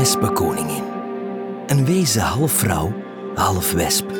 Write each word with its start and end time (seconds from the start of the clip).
wespenkoningin. 0.00 0.82
Een 1.66 1.84
wezen 1.84 2.22
half 2.22 2.52
vrouw, 2.52 2.92
half 3.34 3.72
wesp. 3.72 4.10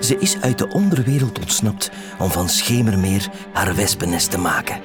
Ze 0.00 0.18
is 0.18 0.40
uit 0.40 0.58
de 0.58 0.68
onderwereld 0.68 1.38
ontsnapt 1.38 1.90
om 2.18 2.30
van 2.30 2.48
Schemermeer 2.48 3.30
haar 3.52 3.74
wespennest 3.74 4.30
te 4.30 4.38
maken. 4.38 4.80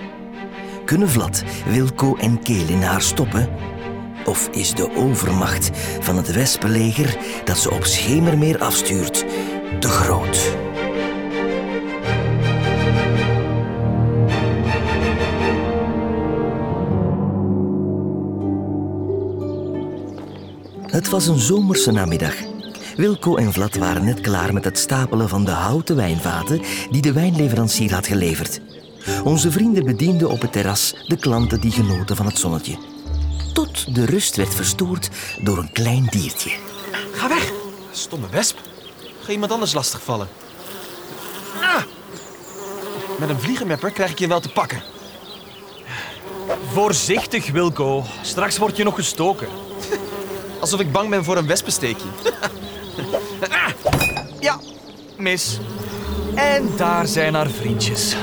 Kunnen 0.85 1.09
Vlad, 1.09 1.43
Wilco 1.65 2.15
en 2.15 2.39
Kelin 2.39 2.81
haar 2.81 3.01
stoppen? 3.01 3.49
Of 4.25 4.47
is 4.51 4.73
de 4.73 4.95
overmacht 4.95 5.69
van 5.99 6.17
het 6.17 6.31
wespenleger 6.31 7.17
dat 7.45 7.57
ze 7.57 7.71
op 7.71 7.83
Schemermeer 7.83 8.59
afstuurt 8.59 9.25
te 9.79 9.87
groot? 9.87 10.62
Het 20.93 21.09
was 21.09 21.27
een 21.27 21.39
zomerse 21.39 21.91
namiddag. 21.91 22.33
Wilco 22.95 23.35
en 23.35 23.53
Vlad 23.53 23.75
waren 23.75 24.05
net 24.05 24.21
klaar 24.21 24.53
met 24.53 24.63
het 24.63 24.77
stapelen 24.77 25.29
van 25.29 25.45
de 25.45 25.51
houten 25.51 25.95
wijnvaten 25.95 26.61
die 26.91 27.01
de 27.01 27.13
wijnleverancier 27.13 27.93
had 27.93 28.07
geleverd. 28.07 28.61
Onze 29.23 29.51
vrienden 29.51 29.85
bedienden 29.85 30.29
op 30.29 30.41
het 30.41 30.51
terras 30.51 31.05
de 31.07 31.17
klanten 31.17 31.61
die 31.61 31.71
genoten 31.71 32.15
van 32.15 32.25
het 32.25 32.37
zonnetje. 32.37 32.77
Tot 33.53 33.95
de 33.95 34.05
rust 34.05 34.35
werd 34.35 34.53
verstoord 34.53 35.09
door 35.41 35.57
een 35.57 35.71
klein 35.71 36.07
diertje. 36.09 36.51
Ga 37.13 37.27
weg. 37.27 37.51
Stomme 37.91 38.27
wesp. 38.31 38.57
Ga 39.23 39.31
iemand 39.31 39.51
anders 39.51 39.73
lastigvallen. 39.73 40.27
Ah! 41.61 41.83
Met 43.19 43.29
een 43.29 43.39
vliegenmepper 43.39 43.91
krijg 43.91 44.11
ik 44.11 44.19
je 44.19 44.27
wel 44.27 44.39
te 44.39 44.49
pakken. 44.49 44.83
Voorzichtig, 46.73 47.51
Wilco. 47.51 48.03
Straks 48.21 48.57
word 48.57 48.77
je 48.77 48.83
nog 48.83 48.95
gestoken. 48.95 49.47
Alsof 50.63 50.79
ik 50.79 50.91
bang 50.91 51.09
ben 51.09 51.23
voor 51.23 51.37
een 51.37 51.47
wespensteekje. 51.47 52.05
Ah! 53.49 53.69
Ja, 54.39 54.59
mis. 55.17 55.59
En 56.35 56.69
daar 56.77 57.07
zijn 57.07 57.33
haar 57.33 57.49
vriendjes. 57.49 58.15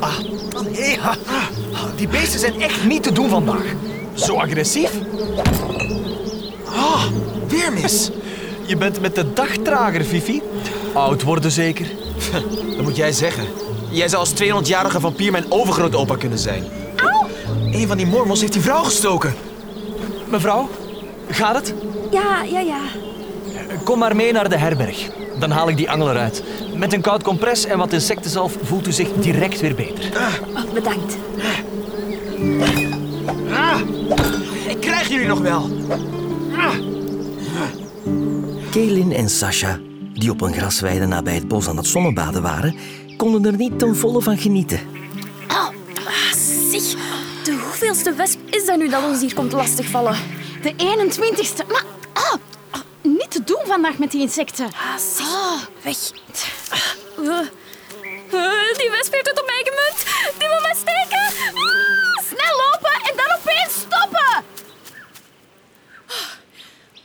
Ah, 0.00 0.18
hey, 0.72 0.98
ah, 1.00 1.14
die 1.96 2.08
beesten 2.08 2.40
zijn 2.40 2.60
echt 2.60 2.84
niet 2.84 3.02
te 3.02 3.12
doen 3.12 3.28
vandaag. 3.28 3.64
Zo 4.14 4.34
agressief. 4.34 4.90
Ah, 6.64 7.04
weer 7.48 7.72
mis. 7.72 8.10
Je 8.66 8.76
bent 8.76 9.00
met 9.00 9.14
de 9.14 9.32
dag 9.32 9.56
trager, 9.56 10.04
Fifi. 10.04 10.42
Oud 10.92 11.22
worden 11.22 11.50
zeker. 11.50 11.86
Dat 12.76 12.82
moet 12.82 12.96
jij 12.96 13.12
zeggen. 13.12 13.44
Jij 13.90 14.08
zou 14.08 14.20
als 14.20 14.32
200-jarige 14.42 15.00
vampier 15.00 15.32
mijn 15.32 15.52
overgrootopa 15.52 16.16
kunnen 16.16 16.38
zijn. 16.38 16.64
Een 17.72 17.86
van 17.86 17.96
die 17.96 18.06
mormels 18.06 18.40
heeft 18.40 18.52
die 18.52 18.62
vrouw 18.62 18.82
gestoken. 18.82 19.34
Mevrouw, 20.28 20.68
gaat 21.34 21.56
het? 21.56 21.74
Ja, 22.10 22.42
ja, 22.42 22.60
ja. 22.60 22.80
Kom 23.84 23.98
maar 23.98 24.16
mee 24.16 24.32
naar 24.32 24.48
de 24.48 24.56
herberg. 24.56 25.10
Dan 25.38 25.50
haal 25.50 25.68
ik 25.68 25.76
die 25.76 25.90
angel 25.90 26.10
eruit. 26.10 26.42
Met 26.76 26.92
een 26.92 27.00
koud 27.00 27.22
compress 27.22 27.64
en 27.64 27.78
wat 27.78 27.92
insectenzalf 27.92 28.56
voelt 28.62 28.86
u 28.86 28.92
zich 28.92 29.12
direct 29.12 29.60
weer 29.60 29.74
beter. 29.74 30.04
Oh, 30.16 30.72
bedankt. 30.72 31.16
Ah, 33.52 33.80
ik 34.68 34.80
krijg 34.80 35.08
jullie 35.08 35.26
nog 35.26 35.40
wel. 35.40 35.70
Ah. 36.56 36.74
Kelin 38.70 39.12
en 39.12 39.28
Sasha, 39.28 39.78
die 40.12 40.30
op 40.30 40.40
een 40.40 40.52
grasweide 40.52 41.06
nabij 41.06 41.34
het 41.34 41.48
bos 41.48 41.68
aan 41.68 41.76
het 41.76 41.86
zonnebaden 41.86 42.42
waren, 42.42 42.74
konden 43.16 43.46
er 43.46 43.56
niet 43.56 43.78
ten 43.78 43.96
volle 43.96 44.22
van 44.22 44.38
genieten. 44.38 44.80
Oh, 45.48 45.68
ah, 46.06 46.32
zeg, 46.70 46.82
de 47.44 47.58
hoeveelste 47.62 48.12
wesp 48.12 48.38
is 48.50 48.66
dat 48.66 48.78
nu 48.78 48.88
dat 48.88 49.04
ons 49.04 49.20
hier 49.20 49.34
komt 49.34 49.52
lastigvallen? 49.52 50.16
De 50.62 50.72
21ste. 50.74 51.66
Maar 51.68 51.84
ah, 52.12 52.34
ah, 52.70 52.80
niet 53.02 53.30
te 53.30 53.44
doen 53.44 53.60
vandaag 53.66 53.98
met 53.98 54.10
die 54.10 54.20
insecten. 54.20 54.64
Ah, 54.64 54.96
zeg, 54.96 55.68
weg. 55.82 55.96
Uh, 57.18 57.40
uh, 58.32 58.76
die 58.76 58.90
wesp 58.90 59.12
heeft 59.12 59.28
het 59.28 59.40
op 59.40 59.46
mij 59.46 59.64
gemunt. 59.64 60.04
Die 60.38 60.48
wil 60.48 60.60
mij 60.60 60.74
steken. 60.74 61.24
Ah, 61.54 62.24
snel 62.28 62.56
lopen 62.56 63.10
en 63.10 63.16
dan 63.16 63.36
opeens 63.38 63.74
stoppen. 63.80 64.44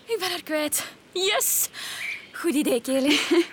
Ik 0.06 0.20
ben 0.20 0.30
haar 0.30 0.44
kwijt. 0.44 0.84
Yes. 1.12 1.70
Goed 2.32 2.54
idee, 2.54 2.82
Kelly. 2.82 3.20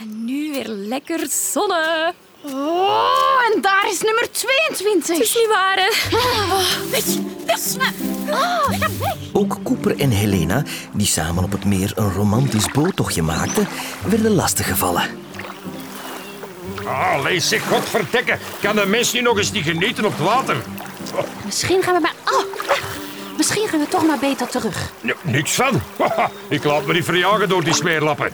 En 0.00 0.24
nu 0.24 0.52
weer 0.52 0.68
lekker 0.68 1.26
zonne. 1.28 2.14
Oh, 2.42 3.52
en 3.52 3.60
daar 3.60 3.90
is 3.90 4.00
nummer 4.00 4.30
22. 4.32 5.16
Het 5.16 5.26
is 5.26 5.34
niet 5.34 5.46
waar, 5.46 5.76
hè? 5.76 5.88
Weg, 6.90 7.04
weg. 7.46 7.56
Oh, 7.56 7.80
ga 7.80 7.92
weg. 7.98 8.09
Ook 9.32 9.58
Cooper 9.62 9.98
en 9.98 10.10
Helena, 10.10 10.62
die 10.92 11.06
samen 11.06 11.44
op 11.44 11.52
het 11.52 11.64
meer 11.64 11.92
een 11.94 12.12
romantisch 12.12 12.68
boottochtje 12.72 13.22
maakten, 13.22 13.68
werden 14.06 14.34
lastiggevallen. 14.34 15.02
Ah, 16.86 17.22
lees 17.22 17.48
zich, 17.48 17.68
godverdekken. 17.68 18.38
Kan 18.60 18.76
de 18.76 18.86
mens 18.86 19.12
nu 19.12 19.20
nog 19.20 19.38
eens 19.38 19.52
niet 19.52 19.64
genieten 19.64 20.04
op 20.04 20.12
het 20.16 20.26
water? 20.26 20.56
Misschien 21.44 21.82
gaan 21.82 21.94
we 21.94 22.00
maar... 22.00 22.14
Oh, 22.32 22.44
misschien 23.36 23.68
gaan 23.68 23.80
we 23.80 23.88
toch 23.88 24.06
maar 24.06 24.18
beter 24.18 24.46
terug. 24.48 24.92
N- 25.06 25.12
niks 25.22 25.52
van. 25.52 25.80
Ik 26.48 26.64
laat 26.64 26.86
me 26.86 26.92
niet 26.92 27.04
verjagen 27.04 27.48
door 27.48 27.64
die 27.64 27.74
smeerlappen. 27.74 28.30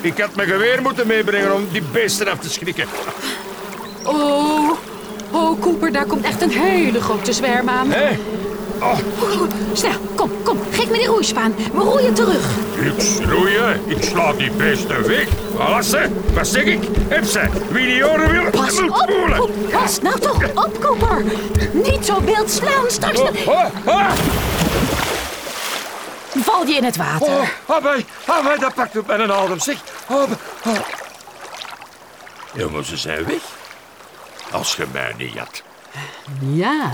Ik 0.00 0.18
had 0.18 0.34
mijn 0.36 0.48
geweer 0.48 0.82
moeten 0.82 1.06
meebrengen 1.06 1.54
om 1.54 1.66
die 1.72 1.82
beesten 1.92 2.28
af 2.30 2.38
te 2.38 2.50
schrikken. 2.50 2.86
Oh, 4.04 4.70
oh, 5.30 5.60
Cooper, 5.60 5.92
daar 5.92 6.06
komt 6.06 6.24
echt 6.24 6.42
een 6.42 6.50
hele 6.50 7.00
grote 7.00 7.32
zwerm 7.32 7.68
aan. 7.68 7.90
Hé? 7.90 8.18
Oh, 8.80 8.98
Snel, 9.72 9.92
kom, 10.14 10.30
kom, 10.44 10.58
geef 10.70 10.88
me 10.90 10.98
die 10.98 11.06
roeispaan. 11.06 11.54
We 11.72 11.78
roeien 11.80 12.14
terug. 12.14 12.44
ik 12.80 12.92
schroeien. 13.00 13.80
Ik 13.86 14.02
sla 14.04 14.32
die 14.32 14.50
beesten 14.50 15.06
weg. 15.06 15.28
Wat 16.34 16.46
zeg 16.46 16.64
ik? 16.64 16.82
Heb 17.08 17.24
ze. 17.24 17.48
Wie 17.70 17.86
die 17.86 18.10
oren 18.10 18.30
wil, 18.30 18.50
Pas 18.50 18.80
moet 18.80 18.90
op, 18.90 18.96
spoelen. 19.10 19.38
Coop- 19.38 19.70
pas 19.70 20.00
nou 20.00 20.18
toch 20.20 20.42
op, 20.54 20.80
Cooper. 20.80 21.24
Niet 21.72 22.04
zo 22.06 22.20
wild 22.24 22.50
slaan, 22.50 22.84
straks 22.90 23.20
Oh, 23.20 23.30
oh, 23.46 23.64
ah, 23.84 24.12
val 26.40 26.66
je 26.66 26.74
in 26.74 26.84
het 26.84 26.96
water. 26.96 27.28
oh, 27.66 27.78
ah, 28.26 28.44
mij, 28.44 28.56
dat 28.58 28.74
pakt 28.74 28.96
op 28.98 29.06
mijn 29.06 29.32
adem, 29.32 29.60
zeg. 29.60 29.76
Oh, 30.08 30.22
oh. 30.66 30.76
Ja, 32.52 32.68
maar 32.68 32.84
ze 32.84 32.96
zijn 32.96 33.24
weg. 33.24 33.42
Als 34.50 34.76
je 34.76 34.84
mij 34.92 35.14
niet 35.16 35.38
had. 35.38 35.62
Ja, 36.52 36.90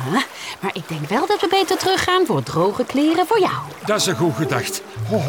maar 0.60 0.70
ik 0.74 0.88
denk 0.88 1.08
wel 1.08 1.26
dat 1.26 1.40
we 1.40 1.48
beter 1.50 1.76
teruggaan 1.78 2.26
voor 2.26 2.42
droge 2.42 2.84
kleren 2.84 3.26
voor 3.26 3.40
jou. 3.40 3.52
Dat 3.86 4.00
is 4.00 4.06
een 4.06 4.16
goed 4.16 4.34
gedacht. 4.36 4.82
Oh. 5.10 5.26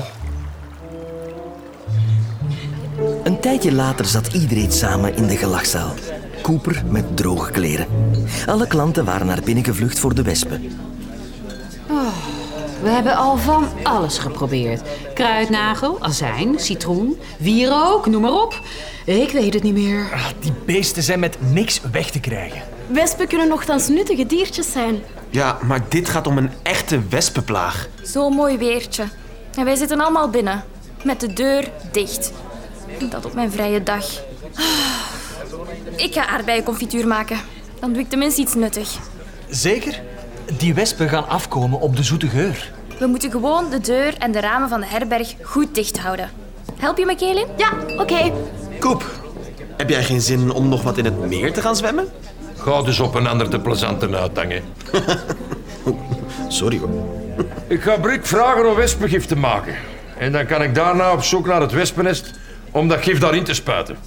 Een 3.23 3.39
tijdje 3.39 3.73
later 3.73 4.05
zat 4.05 4.33
iedereen 4.33 4.71
samen 4.71 5.15
in 5.15 5.27
de 5.27 5.37
gelachzaal. 5.37 5.93
Cooper 6.41 6.83
met 6.89 7.17
droge 7.17 7.51
kleren. 7.51 7.87
Alle 8.45 8.67
klanten 8.67 9.05
waren 9.05 9.27
naar 9.27 9.41
binnen 9.43 9.63
gevlucht 9.63 9.99
voor 9.99 10.15
de 10.15 10.21
wespen. 10.23 10.77
We 12.81 12.89
hebben 12.89 13.15
al 13.15 13.37
van 13.37 13.67
alles 13.83 14.17
geprobeerd. 14.17 14.81
Kruidnagel, 15.13 16.01
azijn, 16.01 16.59
citroen, 16.59 17.19
wierook, 17.37 18.05
noem 18.05 18.21
maar 18.21 18.41
op. 18.41 18.59
Ik 19.05 19.31
weet 19.31 19.53
het 19.53 19.63
niet 19.63 19.73
meer. 19.73 20.09
Ah, 20.13 20.25
Die 20.39 20.53
beesten 20.65 21.03
zijn 21.03 21.19
met 21.19 21.37
niks 21.51 21.81
weg 21.91 22.09
te 22.09 22.19
krijgen. 22.19 22.61
Wespen 22.87 23.27
kunnen 23.27 23.47
nogthans 23.47 23.87
nuttige 23.87 24.25
diertjes 24.25 24.71
zijn. 24.71 25.03
Ja, 25.29 25.57
maar 25.61 25.81
dit 25.89 26.09
gaat 26.09 26.27
om 26.27 26.37
een 26.37 26.49
echte 26.63 26.99
wespenplaag. 27.09 27.87
Zo'n 28.01 28.33
mooi 28.33 28.57
weertje. 28.57 29.03
En 29.55 29.65
wij 29.65 29.75
zitten 29.75 29.99
allemaal 30.01 30.29
binnen. 30.29 30.63
Met 31.03 31.19
de 31.19 31.33
deur 31.33 31.69
dicht. 31.91 32.31
Dat 33.09 33.25
op 33.25 33.33
mijn 33.33 33.51
vrije 33.51 33.83
dag. 33.83 34.05
Ik 35.95 36.13
ga 36.13 36.27
aardbeienconfituur 36.27 37.07
maken. 37.07 37.37
Dan 37.79 37.93
doe 37.93 38.01
ik 38.01 38.09
tenminste 38.09 38.41
iets 38.41 38.53
nuttig. 38.55 38.97
Zeker? 39.49 40.01
Die 40.57 40.73
wespen 40.73 41.09
gaan 41.09 41.27
afkomen 41.27 41.79
op 41.79 41.95
de 41.95 42.03
zoete 42.03 42.27
geur. 42.27 42.71
We 42.99 43.07
moeten 43.07 43.31
gewoon 43.31 43.69
de 43.69 43.79
deur 43.79 44.17
en 44.17 44.31
de 44.31 44.39
ramen 44.39 44.69
van 44.69 44.79
de 44.79 44.85
herberg 44.85 45.35
goed 45.41 45.75
dicht 45.75 45.99
houden. 45.99 46.29
Help 46.77 46.97
je 46.97 47.05
me, 47.05 47.15
Kelin? 47.15 47.47
Ja, 47.57 47.69
oké. 47.97 48.31
Koep, 48.79 49.05
heb 49.77 49.89
jij 49.89 50.03
geen 50.03 50.21
zin 50.21 50.51
om 50.51 50.69
nog 50.69 50.81
wat 50.83 50.97
in 50.97 51.05
het 51.05 51.19
meer 51.19 51.53
te 51.53 51.61
gaan 51.61 51.75
zwemmen? 51.75 52.07
Ga 52.65 52.81
dus 52.81 52.99
op 52.99 53.15
een 53.15 53.27
ander 53.27 53.49
te 53.49 53.59
plezanten 53.59 54.15
uithangen. 54.15 54.63
Sorry 56.47 56.79
hoor. 56.79 56.89
Ik 57.67 57.81
ga 57.81 57.97
Brik 57.97 58.25
vragen 58.25 58.69
om 58.69 58.75
wespengif 58.75 59.25
te 59.25 59.35
maken. 59.35 59.75
En 60.17 60.31
dan 60.31 60.45
kan 60.45 60.61
ik 60.61 60.75
daarna 60.75 61.11
op 61.11 61.23
zoek 61.23 61.45
naar 61.45 61.61
het 61.61 61.71
wespennest 61.71 62.31
om 62.71 62.87
dat 62.87 63.01
gif 63.01 63.19
daarin 63.19 63.43
te 63.43 63.53
spuiten. 63.53 63.97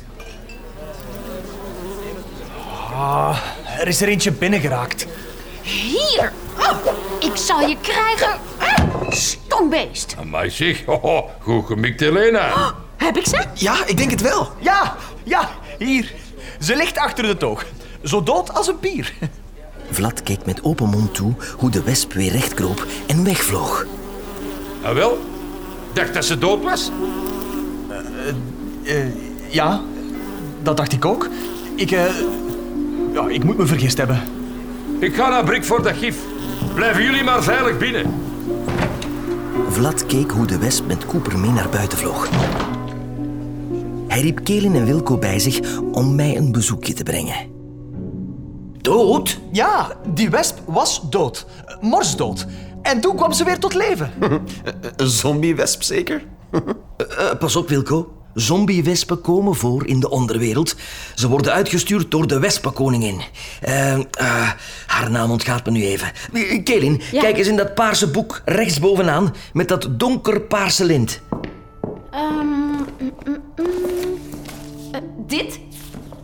Ah, 2.94 3.38
er 3.78 3.88
is 3.88 4.00
er 4.00 4.08
eentje 4.08 4.32
binnengeraakt. 4.32 5.06
Hier. 5.62 6.32
Oh, 6.58 6.76
ik 7.20 7.36
zal 7.36 7.60
je 7.60 7.76
krijgen. 7.80 8.40
Ah, 8.58 9.10
Stombeest. 9.10 10.16
Amai 10.18 10.50
zeg, 10.50 10.84
hoho, 10.84 11.30
goed 11.40 11.66
gemikt 11.66 12.00
Helena. 12.00 12.74
Heb 12.96 13.16
ik 13.16 13.26
ze? 13.26 13.44
Ja, 13.54 13.86
ik 13.86 13.96
denk 13.96 14.10
het 14.10 14.20
wel. 14.20 14.48
Ja, 14.58 14.96
ja, 15.24 15.48
hier. 15.78 16.12
Ze 16.60 16.76
ligt 16.76 16.98
achter 16.98 17.24
de 17.24 17.36
toog. 17.36 17.64
Zo 18.08 18.22
dood 18.22 18.54
als 18.54 18.68
een 18.68 18.78
pier. 18.78 19.14
Vlad 19.90 20.22
keek 20.22 20.46
met 20.46 20.64
open 20.64 20.88
mond 20.88 21.14
toe 21.14 21.32
hoe 21.56 21.70
de 21.70 21.82
wesp 21.82 22.12
weer 22.12 22.32
recht 22.32 22.54
kroop 22.54 22.86
en 23.06 23.24
wegvloog. 23.24 23.86
Ah 24.82 24.94
wel? 24.94 25.18
Dacht 25.92 26.14
dat 26.14 26.24
ze 26.24 26.38
dood 26.38 26.62
was? 26.62 26.90
Eh, 28.84 28.94
ja, 29.48 29.80
dat 30.62 30.76
dacht 30.76 30.92
ik 30.92 31.04
ook. 31.04 31.28
Ik, 31.74 31.90
eh, 31.90 32.04
ja, 33.12 33.28
ik 33.28 33.44
moet 33.44 33.58
me 33.58 33.66
vergist 33.66 33.98
hebben. 33.98 34.22
Ik 34.98 35.14
ga 35.14 35.28
naar 35.28 35.44
Brik 35.44 35.64
voor 35.64 35.82
dat 35.82 35.96
gif. 35.96 36.16
Blijven 36.74 37.02
jullie 37.02 37.22
maar 37.22 37.42
veilig 37.42 37.78
binnen. 37.78 38.14
Vlad 39.68 40.06
keek 40.06 40.30
hoe 40.30 40.46
de 40.46 40.58
wesp 40.58 40.86
met 40.86 41.06
Cooper 41.06 41.38
mee 41.38 41.50
naar 41.50 41.68
buiten 41.68 41.98
vloog. 41.98 42.28
Hij 44.06 44.20
riep 44.20 44.44
Kelin 44.44 44.74
en 44.74 44.84
Wilco 44.84 45.18
bij 45.18 45.38
zich 45.38 45.78
om 45.92 46.14
mij 46.14 46.36
een 46.36 46.52
bezoekje 46.52 46.92
te 46.92 47.02
brengen. 47.02 47.57
Dood? 48.88 49.38
Ja, 49.52 49.92
die 50.14 50.30
wesp 50.30 50.58
was 50.66 51.00
dood. 51.10 51.46
Morsdood. 51.80 52.46
En 52.82 53.00
toen 53.00 53.16
kwam 53.16 53.32
ze 53.32 53.44
weer 53.44 53.58
tot 53.58 53.74
leven. 53.74 54.12
Een 54.96 55.06
zombiewesp 55.08 55.82
zeker? 55.82 56.24
Eh, 56.96 57.30
pas 57.38 57.56
op, 57.56 57.68
Wilco. 57.68 58.12
Zombiewespen 58.34 59.20
komen 59.20 59.54
voor 59.54 59.86
in 59.86 60.00
de 60.00 60.10
onderwereld. 60.10 60.76
Ze 61.14 61.28
worden 61.28 61.52
uitgestuurd 61.52 62.10
door 62.10 62.26
de 62.26 62.38
wespenkoningin. 62.38 63.20
Eh, 63.60 63.92
eh, 63.94 64.02
haar 64.86 65.10
naam 65.10 65.30
ontgaat 65.30 65.64
me 65.64 65.70
nu 65.70 65.84
even. 65.84 66.12
Eh, 66.32 66.62
Kelin, 66.64 67.00
Ja. 67.12 67.20
kijk 67.20 67.36
eens 67.38 67.48
in 67.48 67.56
dat 67.56 67.74
paarse 67.74 68.10
boek 68.10 68.42
rechtsbovenaan 68.44 69.34
met 69.52 69.68
dat 69.68 69.88
donkerpaarse 69.90 70.84
lint. 70.84 71.20
Ehm, 72.10 72.46
mm, 72.46 72.86
mm, 72.98 73.42
mm. 73.56 73.66
Eh, 74.92 75.00
dit? 75.26 75.58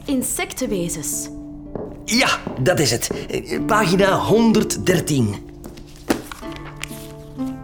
Insectenwezens. 0.04 1.28
Ja, 2.04 2.28
dat 2.60 2.78
is 2.78 2.90
het. 2.90 3.10
Pagina 3.66 4.18
113. 4.18 5.34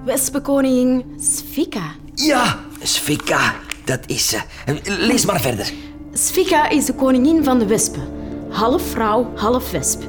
Wespenkoningin 0.05 1.05
Sfika. 1.21 1.83
Ja, 2.15 2.59
Svika, 2.83 3.55
dat 3.85 4.01
is 4.07 4.29
ze. 4.29 4.41
Lees 4.85 5.27
maar 5.27 5.41
verder. 5.41 5.73
Sfika 6.13 6.69
is 6.69 6.85
de 6.85 6.95
koningin 6.95 7.45
van 7.45 7.59
de 7.59 7.67
wespen. 7.67 8.09
Half 8.49 8.83
vrouw, 8.83 9.33
half 9.35 9.71
wesp. 9.71 10.03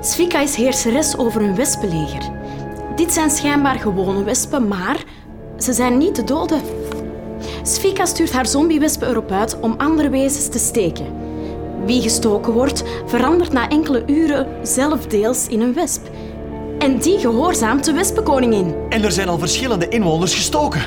Sfika 0.00 0.40
is 0.40 0.54
heerseres 0.54 1.16
over 1.16 1.42
een 1.42 1.54
wespenleger. 1.54 2.30
Dit 2.96 3.12
zijn 3.12 3.30
schijnbaar 3.30 3.78
gewone 3.78 4.24
wespen, 4.24 4.68
maar 4.68 5.04
ze 5.58 5.72
zijn 5.72 5.98
niet 5.98 6.14
te 6.14 6.24
doden. 6.24 6.60
Sfika 7.62 8.04
stuurt 8.04 8.32
haar 8.32 8.46
zombiewespen 8.46 9.08
erop 9.08 9.30
uit 9.30 9.60
om 9.60 9.74
andere 9.78 10.08
wezens 10.08 10.48
te 10.48 10.58
steken. 10.58 11.06
Wie 11.84 12.02
gestoken 12.02 12.52
wordt, 12.52 12.82
verandert 13.06 13.52
na 13.52 13.68
enkele 13.68 14.02
uren 14.06 14.46
zelf 14.62 15.06
deels 15.06 15.46
in 15.48 15.60
een 15.60 15.74
wesp. 15.74 16.10
En 16.78 16.98
die 16.98 17.18
gehoorzaamt 17.18 17.84
de 17.84 17.92
wespenkoningin. 17.92 18.74
En 18.88 19.04
er 19.04 19.12
zijn 19.12 19.28
al 19.28 19.38
verschillende 19.38 19.88
inwoners 19.88 20.34
gestoken. 20.34 20.82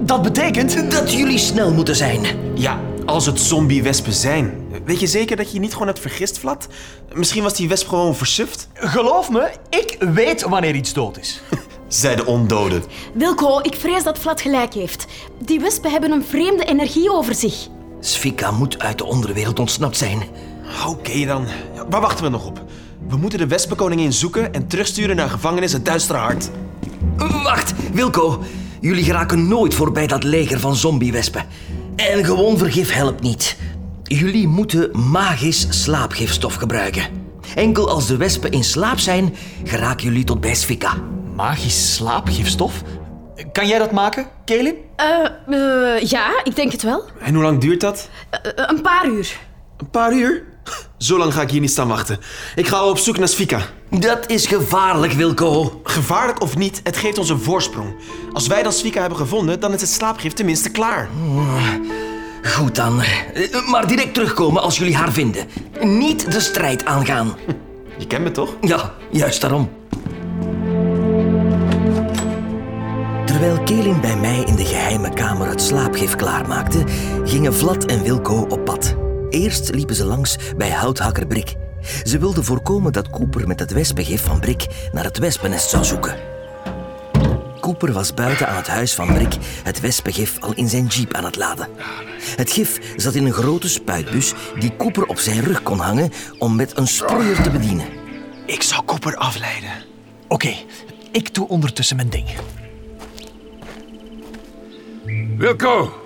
Dat 0.00 0.22
betekent... 0.22 0.90
Dat 0.90 1.12
jullie 1.12 1.38
snel 1.38 1.72
moeten 1.72 1.96
zijn. 1.96 2.20
Ja, 2.54 2.80
als 3.06 3.26
het 3.26 3.40
zombiewespen 3.40 4.12
zijn. 4.12 4.66
Weet 4.84 5.00
je 5.00 5.06
zeker 5.06 5.36
dat 5.36 5.48
je 5.48 5.54
je 5.54 5.60
niet 5.60 5.72
gewoon 5.72 5.86
hebt 5.86 6.00
vergist, 6.00 6.38
Vlad? 6.38 6.68
Misschien 7.14 7.42
was 7.42 7.54
die 7.54 7.68
wesp 7.68 7.88
gewoon 7.88 8.14
versuft? 8.16 8.68
Geloof 8.74 9.30
me, 9.30 9.50
ik 9.70 9.96
weet 9.98 10.42
wanneer 10.42 10.74
iets 10.74 10.92
dood 10.92 11.18
is. 11.18 11.42
Zei 11.88 12.16
de 12.16 12.26
ondode. 12.26 12.80
Wilco, 13.14 13.58
ik 13.58 13.74
vrees 13.74 14.02
dat 14.02 14.18
Vlad 14.18 14.40
gelijk 14.40 14.74
heeft. 14.74 15.06
Die 15.38 15.60
wespen 15.60 15.90
hebben 15.90 16.10
een 16.10 16.24
vreemde 16.24 16.64
energie 16.64 17.12
over 17.12 17.34
zich. 17.34 17.68
Svika 18.06 18.50
moet 18.50 18.78
uit 18.78 18.98
de 18.98 19.04
onderwereld 19.04 19.58
ontsnapt 19.58 19.96
zijn. 19.96 20.22
Oké 20.86 21.26
dan. 21.26 21.46
Ja, 21.74 21.86
waar 21.90 22.00
wachten 22.00 22.24
we 22.24 22.30
nog 22.30 22.46
op? 22.46 22.64
We 23.08 23.16
moeten 23.16 23.38
de 23.38 23.46
wespenkoningin 23.46 24.12
zoeken 24.12 24.54
en 24.54 24.66
terugsturen 24.66 25.16
naar 25.16 25.28
gevangenis 25.28 25.72
het 25.72 25.84
Duistere 25.84 26.18
Hart. 26.18 26.50
Wacht, 27.16 27.72
Wilco. 27.92 28.42
Jullie 28.80 29.04
geraken 29.04 29.48
nooit 29.48 29.74
voorbij 29.74 30.06
dat 30.06 30.22
leger 30.24 30.60
van 30.60 30.76
zombiewespen. 30.76 31.44
En 31.96 32.24
gewoon 32.24 32.58
vergif 32.58 32.92
helpt 32.92 33.22
niet. 33.22 33.56
Jullie 34.02 34.48
moeten 34.48 34.90
magisch 35.10 35.66
slaapgifstof 35.68 36.54
gebruiken. 36.54 37.06
Enkel 37.54 37.88
als 37.90 38.06
de 38.06 38.16
wespen 38.16 38.50
in 38.50 38.64
slaap 38.64 38.98
zijn, 38.98 39.34
geraken 39.64 40.04
jullie 40.04 40.24
tot 40.24 40.40
bij 40.40 40.54
Svika. 40.54 40.94
Magisch 41.34 41.94
slaapgifstof? 41.94 42.82
Kan 43.52 43.66
jij 43.66 43.78
dat 43.78 43.92
maken, 43.92 44.26
Kelin? 44.44 44.74
Eh, 44.96 45.24
eh, 45.46 46.02
ja, 46.02 46.40
ik 46.44 46.56
denk 46.56 46.72
het 46.72 46.82
wel. 46.82 47.04
En 47.20 47.34
hoe 47.34 47.42
lang 47.42 47.60
duurt 47.60 47.80
dat? 47.80 48.08
Eh, 48.30 48.40
een 48.54 48.80
paar 48.82 49.06
uur. 49.06 49.38
Een 49.76 49.90
paar 49.90 50.12
uur? 50.12 50.42
Zo 50.98 51.18
lang 51.18 51.34
ga 51.34 51.42
ik 51.42 51.50
hier 51.50 51.60
niet 51.60 51.70
staan 51.70 51.88
wachten. 51.88 52.18
Ik 52.54 52.66
ga 52.66 52.84
op 52.84 52.98
zoek 52.98 53.18
naar 53.18 53.28
Svika. 53.28 53.60
Dat 53.90 54.30
is 54.30 54.46
gevaarlijk, 54.46 55.12
Wilco. 55.12 55.80
Gevaarlijk 55.84 56.40
of 56.40 56.56
niet, 56.56 56.80
het 56.84 56.96
geeft 56.96 57.18
ons 57.18 57.28
een 57.28 57.40
voorsprong. 57.40 57.94
Als 58.32 58.46
wij 58.46 58.62
dan 58.62 58.72
Svika 58.72 59.00
hebben 59.00 59.18
gevonden, 59.18 59.60
dan 59.60 59.72
is 59.72 59.80
het 59.80 59.90
slaapgif 59.90 60.32
tenminste 60.32 60.70
klaar. 60.70 61.08
Goed 62.42 62.74
dan. 62.74 63.02
Maar 63.66 63.86
direct 63.86 64.14
terugkomen 64.14 64.62
als 64.62 64.78
jullie 64.78 64.96
haar 64.96 65.12
vinden. 65.12 65.46
Niet 65.80 66.32
de 66.32 66.40
strijd 66.40 66.84
aangaan. 66.84 67.36
Je 67.98 68.06
kent 68.06 68.24
me 68.24 68.30
toch? 68.30 68.56
Ja, 68.60 68.92
juist 69.10 69.40
daarom. 69.40 69.70
Terwijl 73.34 73.62
Kelin 73.62 74.00
bij 74.00 74.16
mij 74.16 74.40
in 74.40 74.56
de 74.56 74.64
geheime 74.64 75.12
kamer 75.12 75.48
het 75.48 75.62
slaapgif 75.62 76.16
klaarmaakte, 76.16 76.84
gingen 77.24 77.54
Vlad 77.54 77.84
en 77.84 78.02
Wilco 78.02 78.46
op 78.48 78.64
pad. 78.64 78.96
Eerst 79.30 79.74
liepen 79.74 79.94
ze 79.94 80.04
langs 80.04 80.36
bij 80.56 80.70
houthakker 80.70 81.26
Brik. 81.26 81.54
Ze 82.04 82.18
wilden 82.18 82.44
voorkomen 82.44 82.92
dat 82.92 83.10
Cooper 83.10 83.46
met 83.46 83.60
het 83.60 83.72
wespengif 83.72 84.24
van 84.24 84.40
Brik 84.40 84.66
naar 84.92 85.04
het 85.04 85.18
wespennest 85.18 85.70
zou 85.70 85.84
zoeken. 85.84 86.16
Cooper 87.60 87.92
was 87.92 88.14
buiten 88.14 88.48
aan 88.48 88.56
het 88.56 88.66
huis 88.66 88.94
van 88.94 89.14
Brik 89.14 89.36
het 89.62 89.80
wespengif 89.80 90.40
al 90.40 90.52
in 90.52 90.68
zijn 90.68 90.86
jeep 90.86 91.14
aan 91.14 91.24
het 91.24 91.36
laden. 91.36 91.68
Het 92.36 92.52
gif 92.52 92.80
zat 92.96 93.14
in 93.14 93.26
een 93.26 93.32
grote 93.32 93.68
spuitbus 93.68 94.32
die 94.58 94.76
Cooper 94.76 95.06
op 95.06 95.18
zijn 95.18 95.40
rug 95.40 95.62
kon 95.62 95.78
hangen 95.78 96.12
om 96.38 96.56
met 96.56 96.78
een 96.78 96.88
sproeier 96.88 97.42
te 97.42 97.50
bedienen. 97.50 97.86
Ik 98.46 98.62
zal 98.62 98.84
Cooper 98.84 99.16
afleiden. 99.16 99.70
Oké, 100.28 100.54
ik 101.12 101.34
doe 101.34 101.48
ondertussen 101.48 101.96
mijn 101.96 102.10
ding. 102.10 102.26
Wilco, 105.36 106.02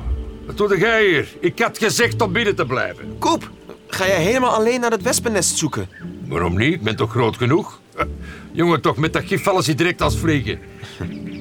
wat 0.47 0.57
doe 0.57 0.79
jij 0.79 1.07
hier? 1.07 1.29
Ik 1.41 1.59
had 1.59 1.79
gezegd 1.79 2.23
om 2.23 2.33
binnen 2.33 2.55
te 2.55 2.67
blijven. 2.67 3.19
Koop, 3.19 3.51
ga 3.87 4.07
jij 4.07 4.23
helemaal 4.23 4.55
alleen 4.55 4.81
naar 4.81 4.91
het 4.91 5.03
wespennest 5.03 5.57
zoeken? 5.59 5.89
Waarom 6.27 6.57
niet? 6.57 6.75
Ik 6.75 6.83
ben 6.83 6.97
toch 6.97 7.11
groot 7.11 7.37
genoeg? 7.37 7.81
Eh, 7.95 8.05
Jongen, 8.53 8.81
toch 8.81 8.97
met 8.97 9.13
dat 9.13 9.25
gif 9.25 9.43
vallen 9.43 9.63
ze 9.63 9.75
direct 9.75 10.03
als 10.03 10.19
vliegen. 10.19 10.59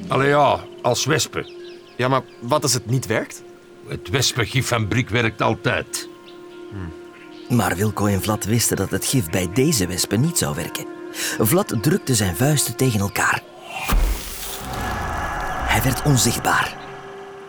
Allee 0.07 0.27
ja, 0.27 0.59
als 0.81 1.05
wespen. 1.05 1.51
Ja, 1.95 2.07
maar 2.07 2.21
wat 2.39 2.63
als 2.63 2.73
het 2.73 2.85
niet 2.85 3.05
werkt? 3.05 3.43
Het 3.87 4.09
wespengif 4.09 4.67
van 4.67 4.87
Brik 4.87 5.09
werkt 5.09 5.41
altijd. 5.41 6.09
Maar 7.49 7.75
Wilco 7.75 8.05
en 8.05 8.21
Vlad 8.21 8.45
wisten 8.45 8.77
dat 8.77 8.89
het 8.89 9.05
gif 9.05 9.29
bij 9.29 9.49
deze 9.53 9.87
wespen 9.87 10.21
niet 10.21 10.37
zou 10.37 10.55
werken. 10.55 10.85
Vlad 11.39 11.75
drukte 11.81 12.15
zijn 12.15 12.35
vuisten 12.35 12.75
tegen 12.75 12.99
elkaar. 12.99 13.43
Hij 15.67 15.81
werd 15.83 16.01
onzichtbaar. 16.01 16.86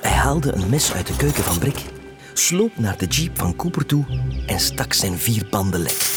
Hij 0.00 0.12
haalde 0.16 0.52
een 0.52 0.68
mes 0.68 0.92
uit 0.92 1.06
de 1.06 1.16
keuken 1.16 1.42
van 1.44 1.58
Brik, 1.58 1.84
sloop 2.32 2.70
naar 2.76 2.98
de 2.98 3.06
jeep 3.06 3.38
van 3.38 3.56
Cooper 3.56 3.86
toe 3.86 4.04
en 4.46 4.60
stak 4.60 4.92
zijn 4.92 5.18
vier 5.18 5.46
banden 5.50 5.80
lek. 5.80 6.16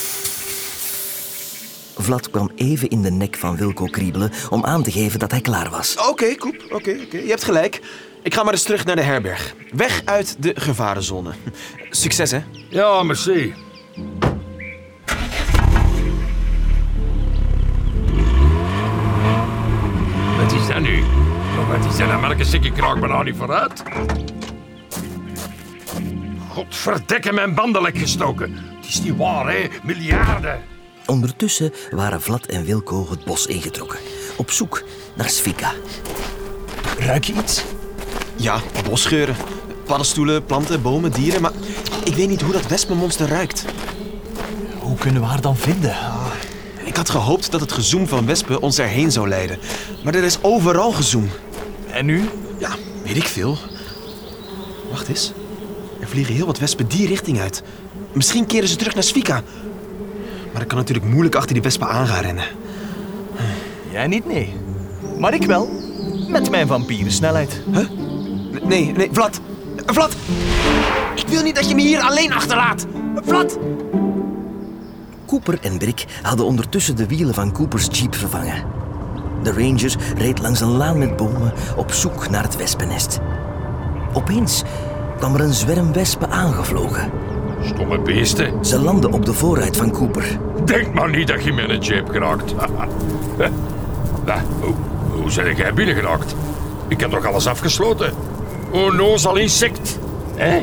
Vlad 1.97 2.29
kwam 2.29 2.51
even 2.55 2.89
in 2.89 3.01
de 3.01 3.11
nek 3.11 3.35
van 3.35 3.55
Wilco 3.55 3.85
kriebelen 3.85 4.31
om 4.49 4.65
aan 4.65 4.83
te 4.83 4.91
geven 4.91 5.19
dat 5.19 5.31
hij 5.31 5.41
klaar 5.41 5.69
was. 5.69 5.95
Oké, 6.09 6.35
Koep, 6.35 6.55
oké, 6.69 6.97
oké. 7.05 7.17
Je 7.17 7.29
hebt 7.29 7.43
gelijk. 7.43 7.81
Ik 8.23 8.33
ga 8.33 8.43
maar 8.43 8.53
eens 8.53 8.63
terug 8.63 8.85
naar 8.85 8.95
de 8.95 9.01
herberg. 9.01 9.55
Weg 9.71 10.01
uit 10.05 10.35
de 10.39 10.51
gevarenzone. 10.55 11.31
Succes, 11.89 12.31
hè? 12.31 12.39
Ja, 12.69 13.03
merci. 13.03 13.53
Wat 21.71 21.85
is 21.85 21.97
dat? 21.97 22.07
Dan 22.07 22.19
merk 22.19 22.39
ik 22.39 22.73
kraak 22.73 22.99
me 22.99 23.07
nou 23.07 23.23
niet 23.23 23.35
vooruit. 23.37 23.83
Godverdekke 26.49 27.33
mijn 27.33 27.53
bandenlek 27.53 27.97
gestoken. 27.97 28.53
Het 28.75 28.87
is 28.87 29.01
niet 29.01 29.17
waar, 29.17 29.51
hè? 29.51 29.67
Miljarden. 29.83 30.59
Ondertussen 31.05 31.73
waren 31.91 32.21
Vlad 32.21 32.45
en 32.45 32.65
Wilco 32.65 33.07
het 33.09 33.25
bos 33.25 33.45
ingetrokken, 33.45 33.99
op 34.37 34.51
zoek 34.51 34.83
naar 35.15 35.29
Svika. 35.29 35.71
Ruik 36.99 37.23
je 37.23 37.33
iets? 37.33 37.63
Ja, 38.35 38.59
bosgeuren. 38.89 39.35
Paddenstoelen, 39.85 40.45
planten, 40.45 40.81
bomen, 40.81 41.11
dieren. 41.11 41.41
Maar 41.41 41.51
ik 42.03 42.15
weet 42.15 42.27
niet 42.27 42.41
hoe 42.41 42.53
dat 42.53 42.67
wespenmonster 42.67 43.27
ruikt. 43.27 43.65
Hoe 44.79 44.97
kunnen 44.97 45.21
we 45.21 45.27
haar 45.27 45.41
dan 45.41 45.57
vinden? 45.57 45.95
Ik 46.83 46.95
had 46.95 47.09
gehoopt 47.09 47.51
dat 47.51 47.61
het 47.61 47.71
gezoem 47.71 48.07
van 48.07 48.25
wespen 48.25 48.61
ons 48.61 48.77
erheen 48.77 49.11
zou 49.11 49.27
leiden. 49.27 49.59
Maar 50.03 50.15
er 50.15 50.23
is 50.23 50.37
overal 50.41 50.91
gezoem. 50.91 51.29
En 51.93 52.05
nu? 52.05 52.29
Ja, 52.57 52.69
weet 53.03 53.17
ik 53.17 53.27
veel. 53.27 53.57
Wacht 54.89 55.07
eens. 55.07 55.33
Er 55.99 56.07
vliegen 56.07 56.35
heel 56.35 56.45
wat 56.45 56.59
wespen 56.59 56.87
die 56.87 57.07
richting 57.07 57.39
uit. 57.39 57.63
Misschien 58.13 58.45
keren 58.45 58.67
ze 58.67 58.75
terug 58.75 58.93
naar 58.93 59.03
Svika. 59.03 59.41
Maar 60.53 60.61
ik 60.61 60.67
kan 60.67 60.77
natuurlijk 60.77 61.07
moeilijk 61.07 61.35
achter 61.35 61.53
die 61.53 61.61
wespen 61.61 61.87
aan 61.87 62.07
gaan 62.07 62.23
rennen. 62.23 62.45
Jij 63.91 64.07
niet, 64.07 64.25
nee. 64.25 64.53
Maar 65.17 65.33
ik 65.33 65.43
wel. 65.43 65.69
met 66.27 66.49
mijn 66.49 66.67
vampierensnelheid. 66.67 67.61
Nee, 68.63 68.91
nee, 68.91 69.09
Vlad. 69.11 69.39
Vlad! 69.85 70.15
Ik 71.15 71.27
wil 71.27 71.43
niet 71.43 71.55
dat 71.55 71.69
je 71.69 71.75
me 71.75 71.81
hier 71.81 71.99
alleen 71.99 72.33
achterlaat. 72.33 72.85
Vlad! 73.15 73.57
Cooper 75.25 75.57
en 75.61 75.77
Brick 75.77 76.05
hadden 76.21 76.45
ondertussen 76.45 76.95
de 76.95 77.07
wielen 77.07 77.33
van 77.33 77.51
Coopers 77.51 77.87
jeep 77.91 78.15
vervangen. 78.15 78.63
De 79.43 79.51
Ranger 79.51 79.95
reed 80.17 80.39
langs 80.41 80.61
een 80.61 80.77
laan 80.77 80.97
met 80.97 81.17
bomen 81.17 81.53
op 81.75 81.91
zoek 81.91 82.29
naar 82.29 82.43
het 82.43 82.57
wespennest. 82.57 83.19
Opeens 84.13 84.63
kwam 85.17 85.35
er 85.35 85.41
een 85.41 85.53
zwerm 85.53 85.93
wespen 85.93 86.29
aangevlogen. 86.29 87.11
Stomme 87.63 87.99
beesten. 87.99 88.65
Ze 88.65 88.79
landden 88.79 89.13
op 89.13 89.25
de 89.25 89.33
voorruit 89.33 89.77
van 89.77 89.91
Cooper. 89.91 90.39
Denk 90.65 90.93
maar 90.93 91.09
niet 91.09 91.27
dat 91.27 91.43
je 91.43 91.53
met 91.53 91.69
een 91.69 91.79
jeep 91.79 92.09
geraakt. 92.09 92.53
Ja, 94.25 94.43
hoe, 94.61 94.73
hoe 95.21 95.31
zijn 95.31 95.55
jij 95.55 95.73
binnengeraakt? 95.73 96.35
Ik 96.87 96.99
heb 96.99 97.09
toch 97.09 97.25
alles 97.25 97.47
afgesloten? 97.47 98.13
Onnozel 98.71 99.35
insect. 99.35 99.99
Hé? 100.35 100.61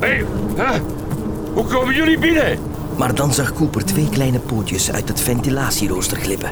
Hé? 0.00 0.24
Hè? 0.56 0.80
Hoe 1.52 1.64
komen 1.64 1.94
jullie 1.94 2.18
binnen? 2.18 2.58
Maar 2.96 3.14
dan 3.14 3.32
zag 3.32 3.52
Cooper 3.52 3.84
twee 3.84 4.08
kleine 4.08 4.38
pootjes 4.38 4.92
uit 4.92 5.08
het 5.08 5.20
ventilatierooster 5.20 6.16
glippen, 6.16 6.50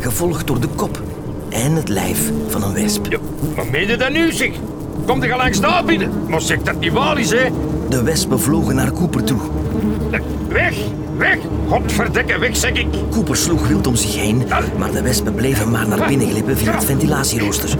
gevolgd 0.00 0.46
door 0.46 0.60
de 0.60 0.68
kop 0.74 1.02
en 1.48 1.72
het 1.72 1.88
lijf 1.88 2.30
van 2.48 2.62
een 2.62 2.74
wesp. 2.74 3.06
Ja, 3.10 3.18
wat 3.56 3.70
meen 3.70 3.86
je 3.86 3.96
dat 3.96 4.10
nu, 4.10 4.32
zeg? 4.32 4.50
Kom 5.06 5.22
er 5.22 5.36
langs 5.36 5.60
daar 5.60 5.84
binnen. 5.84 6.10
Maar 6.28 6.40
zeg 6.40 6.62
dat 6.62 6.80
niet 6.80 6.92
waar 6.92 7.18
is, 7.18 7.30
hè? 7.30 7.48
De 7.88 8.02
wespen 8.02 8.40
vlogen 8.40 8.74
naar 8.74 8.92
Cooper 8.92 9.24
toe. 9.24 9.38
Weg! 10.48 10.76
Weg! 11.16 11.38
Godverdekke, 11.68 12.38
weg, 12.38 12.56
zeg 12.56 12.72
ik! 12.72 12.86
Cooper 13.10 13.36
sloeg 13.36 13.68
wild 13.68 13.86
om 13.86 13.96
zich 13.96 14.16
heen, 14.16 14.42
maar 14.78 14.90
de 14.90 15.02
wespen 15.02 15.34
bleven 15.34 15.70
maar 15.70 15.88
naar 15.88 16.06
binnen 16.08 16.28
glippen 16.28 16.56
via 16.56 16.72
het 16.72 16.84
ventilatierooster. 16.84 17.78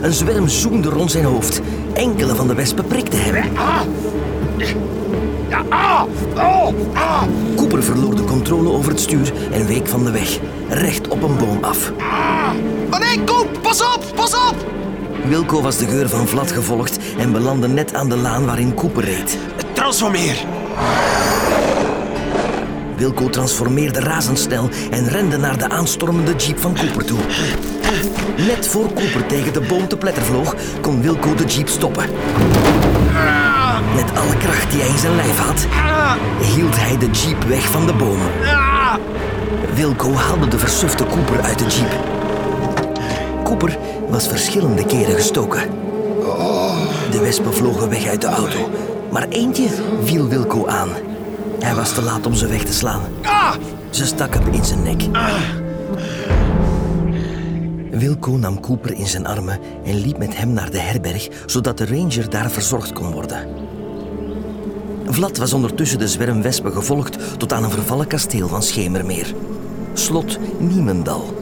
Een 0.00 0.12
zwerm 0.12 0.48
zoemde 0.48 0.88
rond 0.88 1.10
zijn 1.10 1.24
hoofd. 1.24 1.60
Enkele 1.92 2.34
van 2.34 2.48
de 2.48 2.54
wespen 2.54 2.84
prikten 2.84 3.18
hem. 3.22 3.44
Ah! 5.52 5.58
Ja, 5.58 5.64
ah! 5.68 6.06
Oh! 6.36 6.74
Ah! 6.94 7.22
Cooper 7.56 7.82
verloor 7.82 8.16
de 8.16 8.24
controle 8.24 8.70
over 8.70 8.90
het 8.90 9.00
stuur 9.00 9.32
en 9.52 9.66
week 9.66 9.86
van 9.86 10.04
de 10.04 10.10
weg, 10.10 10.38
recht 10.68 11.08
op 11.08 11.22
een 11.22 11.36
boom 11.36 11.64
af. 11.64 11.92
Oh 12.90 12.98
nee, 12.98 13.24
Koop! 13.24 13.58
Pas 13.62 13.82
op! 13.82 14.04
Pas 14.14 14.34
op! 14.34 14.54
Wilco 15.24 15.62
was 15.62 15.76
de 15.78 15.86
geur 15.86 16.08
van 16.08 16.26
Vlad 16.26 16.52
gevolgd 16.52 16.98
en 17.18 17.32
belandde 17.32 17.68
net 17.68 17.94
aan 17.94 18.08
de 18.08 18.16
laan 18.16 18.46
waarin 18.46 18.74
Cooper 18.74 19.04
reed. 19.04 19.38
Transformeer! 19.72 20.44
Wilco 22.96 23.30
transformeerde 23.30 24.00
razendsnel 24.00 24.68
en 24.90 25.08
rende 25.08 25.36
naar 25.36 25.58
de 25.58 25.68
aanstormende 25.68 26.34
jeep 26.34 26.58
van 26.58 26.74
Cooper 26.76 27.04
toe. 27.04 27.18
Net 28.36 28.66
voor 28.66 28.92
Cooper 28.92 29.26
tegen 29.26 29.52
de 29.52 29.60
boom 29.60 29.88
te 29.88 29.96
pletter 29.96 30.22
vloog, 30.22 30.54
kon 30.80 31.02
Wilco 31.02 31.34
de 31.34 31.44
jeep 31.44 31.68
stoppen. 31.68 32.04
Met 33.94 34.18
alle 34.18 34.36
kracht 34.36 34.70
die 34.70 34.80
hij 34.80 34.90
in 34.90 34.98
zijn 34.98 35.16
lijf 35.16 35.38
had, 35.38 35.66
hield 36.54 36.76
hij 36.76 36.98
de 36.98 37.10
jeep 37.10 37.44
weg 37.44 37.70
van 37.70 37.86
de 37.86 37.92
boom. 37.92 38.18
Wilco 39.74 40.12
haalde 40.12 40.48
de 40.48 40.58
versufte 40.58 41.06
Cooper 41.06 41.40
uit 41.40 41.58
de 41.58 41.66
jeep. 41.66 42.00
Cooper 43.44 43.78
was 44.08 44.28
verschillende 44.28 44.86
keren 44.86 45.14
gestoken. 45.14 45.62
De 47.10 47.18
wespen 47.20 47.54
vlogen 47.54 47.88
weg 47.88 48.06
uit 48.06 48.20
de 48.20 48.26
auto, 48.26 48.70
maar 49.10 49.28
eentje 49.28 49.68
viel 50.04 50.28
Wilco 50.28 50.66
aan. 50.66 50.88
Hij 51.58 51.74
was 51.74 51.92
te 51.92 52.02
laat 52.02 52.26
om 52.26 52.34
ze 52.34 52.46
weg 52.46 52.64
te 52.64 52.72
slaan. 52.72 53.02
Ze 53.90 54.06
stak 54.06 54.34
hem 54.34 54.52
in 54.52 54.64
zijn 54.64 54.82
nek. 54.82 55.02
Wilco 57.90 58.30
nam 58.30 58.60
Cooper 58.60 58.92
in 58.92 59.06
zijn 59.06 59.26
armen 59.26 59.58
en 59.84 59.94
liep 59.94 60.18
met 60.18 60.36
hem 60.36 60.52
naar 60.52 60.70
de 60.70 60.78
herberg, 60.78 61.28
zodat 61.46 61.78
de 61.78 61.86
ranger 61.86 62.30
daar 62.30 62.50
verzorgd 62.50 62.92
kon 62.92 63.10
worden. 63.10 63.46
Vlad 65.12 65.38
was 65.38 65.52
ondertussen 65.52 65.98
de 65.98 66.08
zwerm 66.08 66.42
wespen 66.42 66.72
gevolgd 66.72 67.38
tot 67.38 67.52
aan 67.52 67.64
een 67.64 67.70
vervallen 67.70 68.06
kasteel 68.06 68.48
van 68.48 68.62
Schemermeer. 68.62 69.34
Slot 69.92 70.38
Niemendal. 70.58 71.34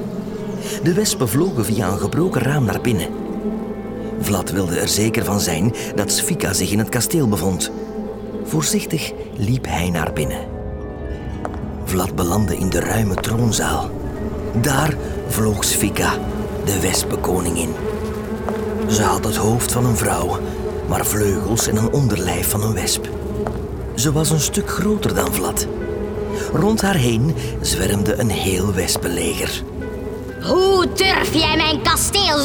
De 0.83 0.95
wespen 0.95 1.29
vlogen 1.29 1.65
via 1.65 1.89
een 1.89 1.99
gebroken 1.99 2.41
raam 2.41 2.65
naar 2.65 2.81
binnen. 2.81 3.09
Vlad 4.21 4.51
wilde 4.51 4.79
er 4.79 4.89
zeker 4.89 5.25
van 5.25 5.41
zijn 5.41 5.75
dat 5.95 6.13
Svika 6.13 6.53
zich 6.53 6.71
in 6.73 6.79
het 6.79 6.89
kasteel 6.89 7.29
bevond. 7.29 7.71
Voorzichtig 8.45 9.13
liep 9.37 9.67
hij 9.69 9.91
naar 9.91 10.13
binnen. 10.13 10.47
Vlad 11.85 12.15
belandde 12.15 12.57
in 12.57 12.71
de 12.71 12.81
ruime 12.81 13.15
troonzaal. 13.15 13.91
Daar 14.61 14.97
vloog 15.29 15.65
Svika, 15.65 16.13
de 16.65 16.81
wespenkoningin. 16.81 17.75
Ze 18.89 19.03
had 19.03 19.25
het 19.25 19.37
hoofd 19.37 19.73
van 19.73 19.85
een 19.85 19.97
vrouw, 19.97 20.39
maar 20.89 21.07
vleugels 21.07 21.69
en 21.69 21.77
een 21.77 21.93
onderlijf 21.93 22.51
van 22.51 22.63
een 22.63 22.75
wesp. 22.75 23.20
Ze 24.01 24.13
was 24.13 24.31
een 24.31 24.41
stuk 24.41 24.71
groter 24.71 25.15
dan 25.15 25.33
Vlad. 25.33 25.67
Rond 26.53 26.83
haar 26.83 26.95
heen 26.95 27.35
zwermde 27.61 28.15
een 28.19 28.31
heel 28.31 28.73
wespenleger. 28.73 29.63
Hoe 30.43 30.87
durf 30.95 31.35
jij 31.35 31.57
mijn 31.57 31.83
kasteel 31.83 32.39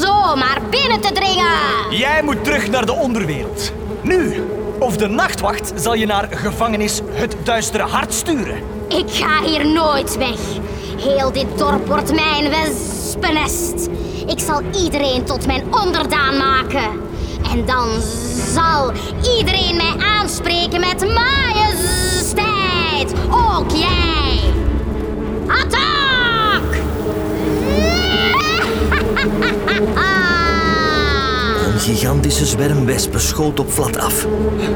zomaar 0.00 0.60
binnen 0.70 1.00
te 1.00 1.12
dringen? 1.12 1.98
Jij 1.98 2.22
moet 2.22 2.44
terug 2.44 2.70
naar 2.70 2.86
de 2.86 2.92
onderwereld. 2.92 3.72
Nu, 4.02 4.42
of 4.78 4.96
de 4.96 5.06
nachtwacht 5.06 5.72
zal 5.76 5.94
je 5.94 6.06
naar 6.06 6.28
gevangenis 6.30 7.00
het 7.12 7.36
duistere 7.44 7.82
hart 7.82 8.14
sturen. 8.14 8.62
Ik 8.88 9.10
ga 9.10 9.42
hier 9.42 9.66
nooit 9.66 10.16
weg. 10.16 10.40
Heel 10.98 11.32
dit 11.32 11.58
dorp 11.58 11.86
wordt 11.86 12.14
mijn 12.14 12.50
wespennest. 12.50 13.88
Ik 14.26 14.38
zal 14.38 14.62
iedereen 14.84 15.24
tot 15.24 15.46
mijn 15.46 15.74
onderdaan 15.74 16.36
maken. 16.36 17.07
En 17.52 17.66
dan 17.66 17.88
zal 18.54 18.92
iedereen 19.36 19.76
mij 19.76 19.94
aanspreken 19.98 20.80
met 20.80 21.00
majesteit. 21.14 22.34
Ook 23.30 23.70
jij. 23.70 24.40
Attack! 25.46 26.76
Een 31.66 31.78
gigantische 31.78 32.46
zwerm 32.46 32.86
wespen 32.86 33.20
schoot 33.20 33.60
op 33.60 33.72
Vlad 33.72 33.98
af. 33.98 34.26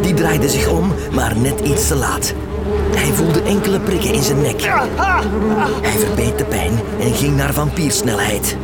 Die 0.02 0.14
draaide 0.14 0.48
zich 0.48 0.68
om, 0.68 0.94
maar 1.12 1.36
net 1.36 1.60
iets 1.60 1.88
te 1.88 1.94
laat. 1.94 2.34
Hij 2.94 3.12
voelde 3.12 3.42
enkele 3.42 3.80
prikken 3.80 4.12
in 4.12 4.22
zijn 4.22 4.40
nek. 4.40 4.62
Hij 5.82 5.98
verbeet 5.98 6.38
de 6.38 6.44
pijn 6.44 6.80
en 7.00 7.14
ging 7.14 7.36
naar 7.36 7.52
vampiersnelheid. 7.52 8.56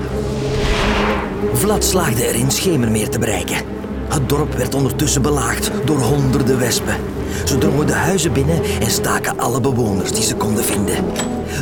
Vlad 1.52 1.84
slaagde 1.84 2.26
erin 2.28 2.50
Schemermeer 2.50 3.08
te 3.08 3.18
bereiken. 3.18 3.77
Het 4.08 4.28
dorp 4.28 4.52
werd 4.52 4.74
ondertussen 4.74 5.22
belaagd 5.22 5.70
door 5.84 5.98
honderden 5.98 6.58
wespen. 6.58 6.96
Ze 7.44 7.58
drongen 7.58 7.86
de 7.86 7.94
huizen 7.94 8.32
binnen 8.32 8.64
en 8.80 8.90
staken 8.90 9.38
alle 9.38 9.60
bewoners 9.60 10.12
die 10.12 10.22
ze 10.22 10.34
konden 10.36 10.64
vinden. 10.64 11.04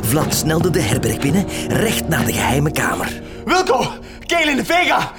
Vlad 0.02 0.34
snelde 0.34 0.70
de 0.70 0.80
herberg 0.80 1.18
binnen, 1.18 1.46
recht 1.68 2.08
naar 2.08 2.24
de 2.24 2.32
geheime 2.32 2.70
kamer. 2.70 3.22
Wilco, 3.44 3.86
Kaelin, 4.26 4.64
Vega. 4.64 5.12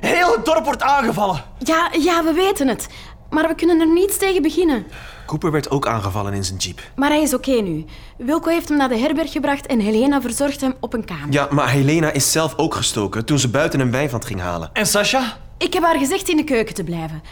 Heel 0.00 0.32
het 0.32 0.44
dorp 0.44 0.64
wordt 0.64 0.82
aangevallen. 0.82 1.42
Ja, 1.58 1.90
ja, 1.98 2.24
we 2.24 2.32
weten 2.32 2.68
het. 2.68 2.86
Maar 3.30 3.48
we 3.48 3.54
kunnen 3.54 3.80
er 3.80 3.92
niets 3.92 4.16
tegen 4.16 4.42
beginnen. 4.42 4.86
Cooper 5.26 5.50
werd 5.50 5.70
ook 5.70 5.86
aangevallen 5.86 6.32
in 6.32 6.44
zijn 6.44 6.58
jeep. 6.58 6.80
Maar 6.96 7.10
hij 7.10 7.22
is 7.22 7.34
oké 7.34 7.50
nu. 7.50 7.84
Wilco 8.18 8.50
heeft 8.50 8.68
hem 8.68 8.78
naar 8.78 8.88
de 8.88 8.98
herberg 8.98 9.32
gebracht 9.32 9.66
en 9.66 9.80
Helena 9.80 10.20
verzorgt 10.20 10.60
hem 10.60 10.74
op 10.80 10.92
een 10.94 11.04
kamer. 11.04 11.26
Ja, 11.30 11.48
maar 11.50 11.70
Helena 11.70 12.10
is 12.10 12.32
zelf 12.32 12.54
ook 12.56 12.74
gestoken 12.74 13.24
toen 13.24 13.38
ze 13.38 13.48
buiten 13.48 13.80
een 13.80 13.90
wijnvat 13.90 14.24
ging 14.24 14.40
halen. 14.40 14.70
En 14.72 14.86
Sasha? 14.86 15.36
Ik 15.58 15.72
heb 15.72 15.82
haar 15.82 15.98
gezegd 15.98 16.28
in 16.28 16.36
de 16.36 16.44
keuken 16.44 16.74
te 16.74 16.84
blijven. 16.84 17.22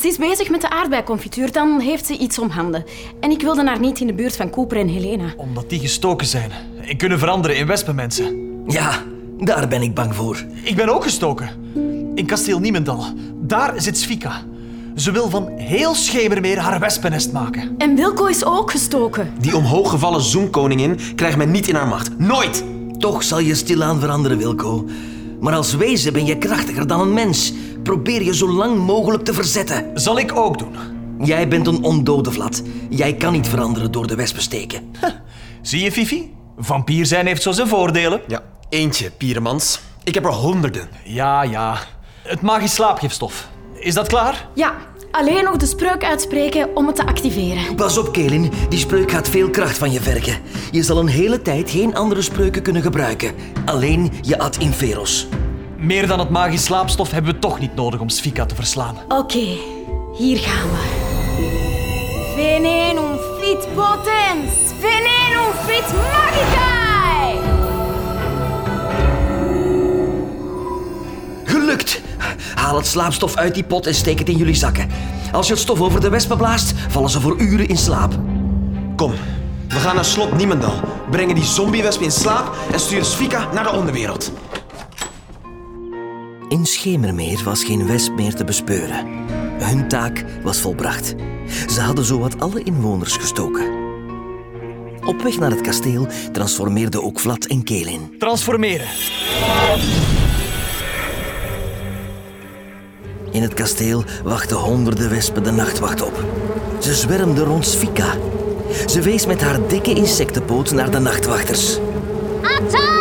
Ze 0.00 0.06
is 0.08 0.16
bezig 0.16 0.50
met 0.50 0.60
de 0.60 0.70
aardbeiconfituur, 0.70 1.52
dan 1.52 1.80
heeft 1.80 2.06
ze 2.06 2.18
iets 2.18 2.38
om 2.38 2.50
handen. 2.50 2.84
En 3.20 3.30
ik 3.30 3.40
wilde 3.42 3.64
haar 3.64 3.80
niet 3.80 4.00
in 4.00 4.06
de 4.06 4.14
buurt 4.14 4.36
van 4.36 4.50
Cooper 4.50 4.76
en 4.76 4.88
Helena. 4.88 5.32
Omdat 5.36 5.70
die 5.70 5.80
gestoken 5.80 6.26
zijn 6.26 6.50
en 6.86 6.96
kunnen 6.96 7.18
veranderen 7.18 7.56
in 7.56 7.66
wespenmensen. 7.66 8.62
Ja, 8.66 9.02
daar 9.38 9.68
ben 9.68 9.82
ik 9.82 9.94
bang 9.94 10.14
voor. 10.14 10.44
Ik 10.62 10.76
ben 10.76 10.88
ook 10.88 11.02
gestoken. 11.02 11.48
In 12.14 12.26
kasteel 12.26 12.58
Niemendal. 12.58 13.04
Daar 13.34 13.80
zit 13.80 13.98
Svika. 13.98 14.42
Ze 14.96 15.10
wil 15.10 15.30
van 15.30 15.48
heel 15.56 15.94
Schemermeer 15.94 16.58
haar 16.58 16.80
wespennest 16.80 17.32
maken. 17.32 17.74
En 17.78 17.94
Wilco 17.96 18.24
is 18.26 18.44
ook 18.44 18.70
gestoken. 18.70 19.32
Die 19.40 19.56
omhooggevallen 19.56 20.22
zoemkoningin 20.22 20.98
krijgt 21.14 21.36
men 21.36 21.50
niet 21.50 21.68
in 21.68 21.74
haar 21.74 21.88
macht. 21.88 22.18
Nooit! 22.18 22.64
Toch 22.98 23.22
zal 23.22 23.38
je 23.38 23.54
stilaan 23.54 24.00
veranderen, 24.00 24.38
Wilco. 24.38 24.86
Maar 25.42 25.54
als 25.54 25.74
wezen 25.74 26.12
ben 26.12 26.26
je 26.26 26.38
krachtiger 26.38 26.86
dan 26.86 27.00
een 27.00 27.12
mens. 27.12 27.52
Probeer 27.82 28.22
je 28.22 28.34
zo 28.34 28.48
lang 28.48 28.78
mogelijk 28.78 29.24
te 29.24 29.34
verzetten. 29.34 29.90
Zal 29.94 30.18
ik 30.18 30.36
ook 30.36 30.58
doen. 30.58 30.76
Jij 31.18 31.48
bent 31.48 31.66
een 31.66 31.82
ondode 31.82 32.32
Vlad. 32.32 32.62
Jij 32.88 33.14
kan 33.14 33.32
niet 33.32 33.48
veranderen 33.48 33.92
door 33.92 34.06
de 34.06 34.14
wespen 34.14 34.42
steken. 34.42 34.90
Zie 35.62 35.82
je, 35.82 35.92
Fifi? 35.92 36.34
Vampier 36.58 37.06
zijn 37.06 37.26
heeft 37.26 37.42
zo 37.42 37.52
zijn 37.52 37.68
voordelen. 37.68 38.20
Ja, 38.26 38.42
eentje, 38.68 39.10
Pieremans. 39.10 39.80
Ik 40.04 40.14
heb 40.14 40.24
er 40.24 40.32
honderden. 40.32 40.88
Ja, 41.04 41.42
ja. 41.42 41.78
Het 42.22 42.40
magisch 42.40 42.74
slaapgifstof. 42.74 43.48
Is 43.74 43.94
dat 43.94 44.08
klaar? 44.08 44.48
Ja, 44.54 44.74
alleen 45.12 45.44
nog 45.44 45.56
de 45.56 45.66
spreuk 45.66 46.04
uitspreken 46.04 46.76
om 46.76 46.86
het 46.86 46.96
te 46.96 47.06
activeren. 47.06 47.74
Pas 47.74 47.98
op, 47.98 48.12
Kelin. 48.12 48.52
Die 48.68 48.78
spreuk 48.78 49.10
gaat 49.10 49.28
veel 49.28 49.50
kracht 49.50 49.78
van 49.78 49.92
je 49.92 50.00
vergen. 50.00 50.38
Je 50.70 50.82
zal 50.82 50.98
een 50.98 51.06
hele 51.06 51.42
tijd 51.42 51.70
geen 51.70 51.94
andere 51.94 52.22
spreuken 52.22 52.62
kunnen 52.62 52.82
gebruiken. 52.82 53.34
Alleen 53.64 54.12
je 54.20 54.38
ad 54.38 54.56
inferos. 54.56 55.26
Meer 55.78 56.06
dan 56.06 56.18
het 56.18 56.30
magisch 56.30 56.64
slaapstof 56.64 57.10
hebben 57.10 57.32
we 57.32 57.38
toch 57.38 57.58
niet 57.58 57.74
nodig 57.74 58.00
om 58.00 58.08
Svika 58.08 58.46
te 58.46 58.54
verslaan. 58.54 58.96
Oké, 59.08 59.46
hier 60.16 60.38
gaan 60.38 60.70
we. 60.70 61.10
Venenum 62.34 63.18
fit 63.40 63.74
potens, 63.74 64.52
venenum 64.80 65.52
fit 65.66 65.92
magicae! 65.92 66.81
Haal 72.62 72.76
het 72.76 72.86
slaapstof 72.86 73.36
uit 73.36 73.54
die 73.54 73.64
pot 73.64 73.86
en 73.86 73.94
steek 73.94 74.18
het 74.18 74.28
in 74.28 74.36
jullie 74.36 74.54
zakken. 74.54 74.88
Als 75.32 75.46
je 75.46 75.52
het 75.52 75.62
stof 75.62 75.80
over 75.80 76.00
de 76.00 76.08
wespen 76.08 76.36
blaast, 76.36 76.72
vallen 76.88 77.10
ze 77.10 77.20
voor 77.20 77.40
uren 77.40 77.68
in 77.68 77.76
slaap. 77.76 78.18
Kom, 78.96 79.12
we 79.68 79.74
gaan 79.74 79.94
naar 79.94 80.04
slot 80.04 80.36
Niemendal, 80.36 80.80
brengen 81.10 81.34
die 81.34 81.44
zombiewespen 81.44 82.04
in 82.04 82.12
slaap 82.12 82.54
en 82.72 82.80
sturen 82.80 83.04
Svika 83.04 83.52
naar 83.52 83.64
de 83.64 83.70
onderwereld. 83.70 84.32
In 86.48 86.66
Schemermeer 86.66 87.42
was 87.44 87.64
geen 87.64 87.86
wesp 87.86 88.12
meer 88.12 88.34
te 88.34 88.44
bespeuren. 88.44 89.06
Hun 89.58 89.88
taak 89.88 90.24
was 90.42 90.58
volbracht. 90.58 91.14
Ze 91.68 91.80
hadden 91.80 92.04
zowat 92.04 92.40
alle 92.40 92.62
inwoners 92.62 93.16
gestoken. 93.16 93.70
Op 95.04 95.22
weg 95.22 95.38
naar 95.38 95.50
het 95.50 95.60
kasteel 95.60 96.06
transformeerden 96.32 97.02
ook 97.02 97.20
Vlad 97.20 97.44
en 97.44 97.64
Kelin. 97.64 98.14
Transformeren. 98.18 98.88
In 103.32 103.42
het 103.42 103.54
kasteel 103.54 104.04
wachten 104.24 104.56
honderden 104.56 105.10
wespen 105.10 105.42
de 105.42 105.50
nachtwacht 105.50 106.02
op. 106.02 106.24
Ze 106.78 106.94
zwermden 106.94 107.44
rond 107.44 107.66
Svika. 107.66 108.14
Ze 108.86 109.00
wees 109.00 109.26
met 109.26 109.42
haar 109.42 109.58
dikke 109.68 109.94
insectenpoot 109.94 110.72
naar 110.72 110.90
de 110.90 110.98
nachtwachters. 110.98 111.78
Attack! 112.42 112.92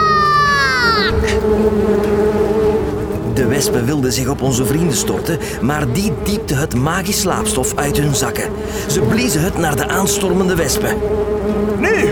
De 3.34 3.46
wespen 3.48 3.86
wilden 3.86 4.14
zich 4.14 4.28
op 4.28 4.42
onze 4.42 4.66
vrienden 4.66 4.98
storten, 4.98 5.40
maar 5.62 5.92
die 5.92 6.14
diepte 6.24 6.54
het 6.54 6.76
magisch 6.76 7.20
slaapstof 7.20 7.76
uit 7.76 7.98
hun 7.98 8.16
zakken. 8.16 8.50
Ze 8.88 9.02
bliezen 9.02 9.42
het 9.42 9.58
naar 9.58 9.76
de 9.76 9.88
aanstormende 9.88 10.56
wespen. 10.56 10.98
Nu! 11.78 12.10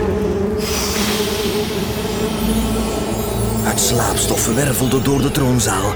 Het 3.63 3.79
slaapstof 3.79 4.55
wervelde 4.55 5.01
door 5.01 5.21
de 5.21 5.31
troonzaal. 5.31 5.93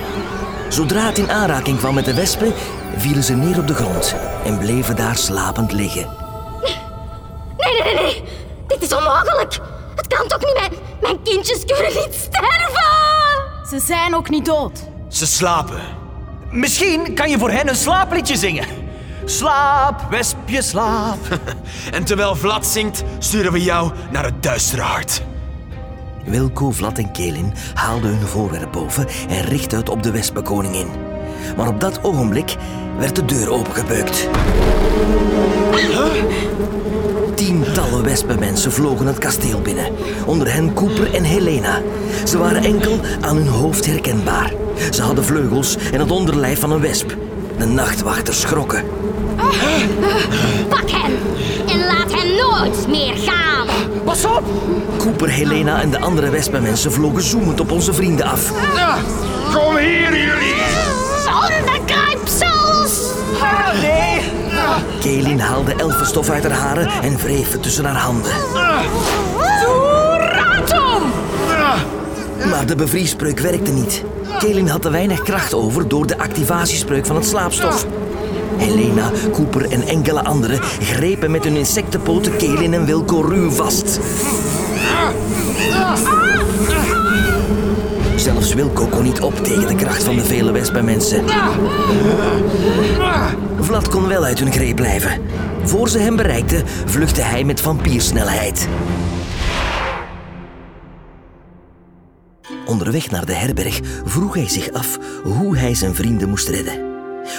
Zodra 0.73 1.05
het 1.05 1.17
in 1.17 1.31
aanraking 1.31 1.77
kwam 1.77 1.93
met 1.93 2.05
de 2.05 2.13
wespen, 2.13 2.53
vielen 2.97 3.23
ze 3.23 3.33
neer 3.33 3.59
op 3.59 3.67
de 3.67 3.73
grond 3.73 4.15
en 4.45 4.57
bleven 4.57 4.95
daar 4.95 5.15
slapend 5.15 5.71
liggen. 5.71 6.07
Nee, 7.57 7.73
nee, 7.73 7.83
nee, 7.83 8.03
nee. 8.03 8.23
Dit 8.67 8.81
is 8.81 8.93
onmogelijk. 8.93 9.59
Het 9.95 10.07
kan 10.07 10.27
toch 10.27 10.39
niet? 10.39 10.53
Mijn, 10.53 10.71
mijn 11.01 11.23
kindjes 11.23 11.65
kunnen 11.65 11.93
niet 11.93 12.13
sterven. 12.13 13.67
Ze 13.69 13.79
zijn 13.85 14.15
ook 14.15 14.29
niet 14.29 14.45
dood. 14.45 14.79
Ze 15.07 15.25
slapen. 15.25 15.81
Misschien 16.49 17.13
kan 17.13 17.29
je 17.29 17.37
voor 17.37 17.51
hen 17.51 17.69
een 17.69 17.75
slaapliedje 17.75 18.35
zingen. 18.35 18.67
Slaap, 19.25 20.01
wespje, 20.09 20.61
slaap. 20.61 21.39
En 21.91 22.03
terwijl 22.03 22.35
Vlad 22.35 22.65
zingt, 22.65 23.03
sturen 23.19 23.51
we 23.51 23.61
jou 23.61 23.91
naar 24.11 24.23
het 24.23 24.43
duistere 24.43 24.81
hart. 24.81 25.21
Wilco, 26.25 26.71
Vlad 26.71 26.97
en 26.97 27.11
Kelin 27.11 27.53
haalden 27.73 28.17
hun 28.17 28.27
voorwerp 28.27 28.71
boven 28.71 29.07
en 29.29 29.45
richtten 29.45 29.77
het 29.77 29.89
op 29.89 30.03
de 30.03 30.11
wespenkoningin. 30.11 30.87
Maar 31.57 31.67
op 31.67 31.79
dat 31.79 32.03
ogenblik 32.03 32.55
werd 32.97 33.15
de 33.15 33.25
deur 33.25 33.51
opengebeukt. 33.51 34.29
Tientallen 37.35 38.03
wespenmensen 38.03 38.71
vlogen 38.71 39.05
het 39.05 39.17
kasteel 39.17 39.61
binnen. 39.61 39.91
Onder 40.25 40.53
hen 40.53 40.73
Cooper 40.73 41.13
en 41.13 41.23
Helena. 41.23 41.81
Ze 42.25 42.37
waren 42.37 42.63
enkel 42.63 42.99
aan 43.21 43.35
hun 43.35 43.47
hoofd 43.47 43.85
herkenbaar. 43.85 44.53
Ze 44.91 45.01
hadden 45.01 45.23
vleugels 45.23 45.77
en 45.91 45.99
het 45.99 46.11
onderlijf 46.11 46.59
van 46.59 46.71
een 46.71 46.81
wesp. 46.81 47.15
De 47.57 47.65
nachtwachters 47.65 48.41
schrokken. 48.41 48.83
Pak 50.69 50.89
hen 50.89 51.17
en 51.67 51.85
laat 51.85 52.13
hen 52.13 52.35
nooit 52.35 52.87
meer 52.87 53.13
gaan. 53.17 53.67
Pas 54.03 54.25
op! 54.25 54.43
Cooper, 54.97 55.29
Helena 55.29 55.81
en 55.81 55.89
de 55.89 55.99
andere 55.99 56.29
wespenmensen 56.29 56.91
vlogen 56.91 57.23
zoemend 57.23 57.59
op 57.59 57.71
onze 57.71 57.93
vrienden 57.93 58.25
af. 58.25 58.51
Kom 59.53 59.77
hier, 59.77 60.17
jullie! 60.17 60.55
Onderkruipsels! 61.49 63.11
Nee! 63.81 64.21
Kelin 64.99 65.39
haalde 65.39 65.73
elfenstof 65.75 66.29
uit 66.29 66.43
haar 66.43 66.59
haren 66.59 66.87
en 67.01 67.17
wreef 67.17 67.51
het 67.51 67.63
tussen 67.63 67.85
haar 67.85 68.01
handen. 68.01 68.31
Maar 72.49 72.65
de 72.65 72.75
bevriespreuk 72.75 73.39
werkte 73.39 73.71
niet. 73.71 74.03
Kelin 74.39 74.67
had 74.67 74.81
te 74.81 74.89
weinig 74.89 75.21
kracht 75.21 75.53
over 75.53 75.87
door 75.87 76.07
de 76.07 76.17
activatiespreuk 76.17 77.05
van 77.05 77.15
het 77.15 77.25
slaapstof. 77.25 77.85
Helena, 78.57 79.11
Cooper 79.31 79.71
en 79.71 79.87
enkele 79.87 80.23
anderen 80.23 80.59
grepen 80.61 81.31
met 81.31 81.43
hun 81.43 81.55
insectenpoten 81.55 82.35
Kelin 82.35 82.73
en 82.73 82.85
Wilco 82.85 83.21
ruw 83.21 83.49
vast. 83.49 83.99
Zelfs 88.15 88.53
Wilco 88.53 88.85
kon 88.85 89.03
niet 89.03 89.21
op 89.21 89.43
tegen 89.43 89.67
de 89.67 89.75
kracht 89.75 90.03
van 90.03 90.15
de 90.15 90.23
vele 90.23 90.51
wespenmensen. 90.51 91.23
Vlad 93.59 93.87
kon 93.87 94.07
wel 94.07 94.23
uit 94.23 94.39
hun 94.39 94.51
greep 94.51 94.75
blijven. 94.75 95.21
Voor 95.63 95.89
ze 95.89 95.99
hem 95.99 96.15
bereikten, 96.15 96.63
vluchtte 96.85 97.21
hij 97.21 97.43
met 97.43 97.61
vampiersnelheid. 97.61 98.67
Onderweg 102.65 103.09
naar 103.09 103.25
de 103.25 103.33
herberg 103.33 103.79
vroeg 104.05 104.33
hij 104.33 104.49
zich 104.49 104.71
af 104.71 104.97
hoe 105.23 105.57
hij 105.57 105.75
zijn 105.75 105.95
vrienden 105.95 106.29
moest 106.29 106.47
redden. 106.47 106.91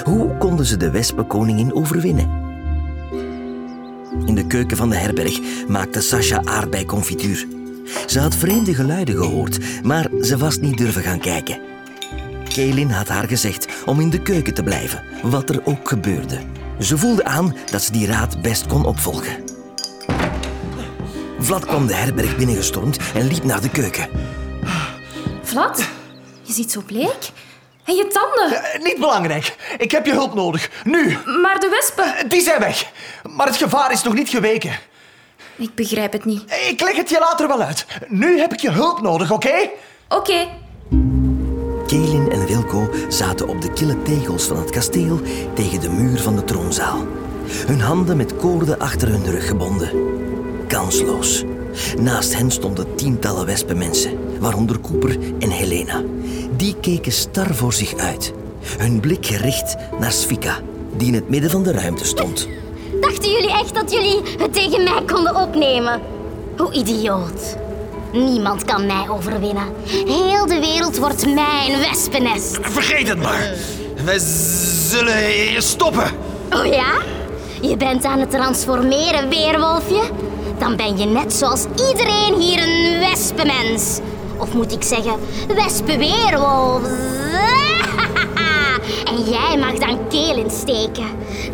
Hoe 0.04 0.36
konden 0.36 0.66
ze 0.66 0.76
de 0.76 0.90
wespenkoningin 0.90 1.74
overwinnen? 1.74 2.42
In 4.24 4.34
de 4.34 4.46
keuken 4.46 4.76
van 4.76 4.90
de 4.90 4.96
herberg 4.96 5.40
maakte 5.68 6.00
Sasha 6.00 6.40
aardbeiconfituur. 6.44 7.46
Ze 8.06 8.20
had 8.20 8.34
vreemde 8.34 8.74
geluiden 8.74 9.16
gehoord, 9.16 9.82
maar 9.82 10.08
ze 10.20 10.36
was 10.36 10.58
niet 10.58 10.78
durven 10.78 11.02
gaan 11.02 11.20
kijken. 11.20 11.58
Kaelin 12.54 12.90
had 12.90 13.08
haar 13.08 13.28
gezegd 13.28 13.66
om 13.86 14.00
in 14.00 14.10
de 14.10 14.22
keuken 14.22 14.54
te 14.54 14.62
blijven, 14.62 15.02
wat 15.22 15.50
er 15.50 15.60
ook 15.64 15.88
gebeurde. 15.88 16.38
Ze 16.78 16.98
voelde 16.98 17.24
aan 17.24 17.56
dat 17.70 17.82
ze 17.82 17.92
die 17.92 18.06
raad 18.06 18.42
best 18.42 18.66
kon 18.66 18.84
opvolgen. 18.84 19.36
Vlad 21.38 21.66
kwam 21.66 21.86
de 21.86 21.94
herberg 21.94 22.36
binnengestormd 22.36 22.98
en 23.14 23.26
liep 23.26 23.44
naar 23.44 23.60
de 23.60 23.70
keuken. 23.70 24.08
Vlad, 25.54 25.88
je 26.42 26.52
ziet 26.52 26.72
zo 26.72 26.80
bleek. 26.86 27.30
En 27.84 27.94
je 27.94 28.06
tanden. 28.06 28.62
Eh, 28.62 28.82
Niet 28.82 28.98
belangrijk. 28.98 29.56
Ik 29.78 29.90
heb 29.90 30.06
je 30.06 30.12
hulp 30.12 30.34
nodig. 30.34 30.70
Nu. 30.84 31.18
Maar 31.42 31.58
de 31.60 31.68
wespen... 31.68 32.28
Die 32.28 32.40
zijn 32.40 32.60
weg. 32.60 32.90
Maar 33.36 33.46
het 33.46 33.56
gevaar 33.56 33.92
is 33.92 34.02
nog 34.02 34.14
niet 34.14 34.28
geweken. 34.28 34.78
Ik 35.56 35.74
begrijp 35.74 36.12
het 36.12 36.24
niet. 36.24 36.42
Ik 36.68 36.80
leg 36.80 36.96
het 36.96 37.08
je 37.10 37.18
later 37.18 37.48
wel 37.48 37.62
uit. 37.62 37.86
Nu 38.08 38.38
heb 38.38 38.52
ik 38.52 38.60
je 38.60 38.70
hulp 38.70 39.00
nodig, 39.00 39.30
oké? 39.30 39.70
Oké, 40.08 40.48
Kaelin 41.86 42.30
en 42.30 42.46
Wilco 42.46 42.90
zaten 43.08 43.48
op 43.48 43.62
de 43.62 43.72
kille 43.72 44.02
tegels 44.02 44.44
van 44.46 44.56
het 44.56 44.70
kasteel 44.70 45.20
tegen 45.54 45.80
de 45.80 45.88
muur 45.90 46.20
van 46.20 46.36
de 46.36 46.44
troonzaal. 46.44 47.06
Hun 47.66 47.80
handen 47.80 48.16
met 48.16 48.36
koorden 48.36 48.78
achter 48.78 49.08
hun 49.08 49.30
rug 49.30 49.46
gebonden. 49.46 49.90
Kansloos. 50.68 51.44
Naast 51.98 52.36
hen 52.36 52.50
stonden 52.50 52.94
tientallen 52.94 53.46
wespenmensen, 53.46 54.40
waaronder 54.40 54.80
Cooper 54.80 55.16
en 55.38 55.50
Helena. 55.50 56.02
Die 56.56 56.76
keken 56.80 57.12
star 57.12 57.54
voor 57.54 57.72
zich 57.72 57.96
uit. 57.96 58.32
Hun 58.78 59.00
blik 59.00 59.26
gericht 59.26 59.76
naar 60.00 60.12
Svika, 60.12 60.58
die 60.96 61.08
in 61.08 61.14
het 61.14 61.28
midden 61.28 61.50
van 61.50 61.62
de 61.62 61.72
ruimte 61.72 62.04
stond. 62.04 62.48
Dachten 63.00 63.30
jullie 63.30 63.50
echt 63.50 63.74
dat 63.74 63.92
jullie 63.92 64.20
het 64.38 64.52
tegen 64.52 64.82
mij 64.82 65.02
konden 65.06 65.36
opnemen? 65.36 66.00
Hoe 66.56 66.72
idioot. 66.72 67.56
Niemand 68.12 68.64
kan 68.64 68.86
mij 68.86 69.08
overwinnen. 69.08 69.64
Heel 69.86 70.46
de 70.46 70.58
wereld 70.60 70.98
wordt 70.98 71.34
mijn 71.34 71.78
wespennest. 71.78 72.58
Vergeet 72.60 73.08
het 73.08 73.22
maar. 73.22 73.54
Wij 74.04 74.18
zullen 74.88 75.62
stoppen. 75.62 76.10
Oh 76.50 76.66
ja? 76.66 76.92
Je 77.60 77.76
bent 77.76 78.04
aan 78.04 78.20
het 78.20 78.30
transformeren, 78.30 79.28
weerwolfje? 79.28 80.02
Dan 80.58 80.76
ben 80.76 80.98
je 80.98 81.04
net 81.04 81.32
zoals 81.32 81.64
iedereen 81.88 82.34
hier 82.40 82.62
een 82.62 82.98
wespenmens. 82.98 83.98
Of 84.38 84.52
moet 84.52 84.72
ik 84.72 84.82
zeggen, 84.82 85.14
wespenweerwolf. 85.54 86.82
En 89.04 89.22
jij 89.22 89.58
mag 89.58 89.72
dan 89.72 90.08
keel 90.08 90.36
insteken. 90.36 91.06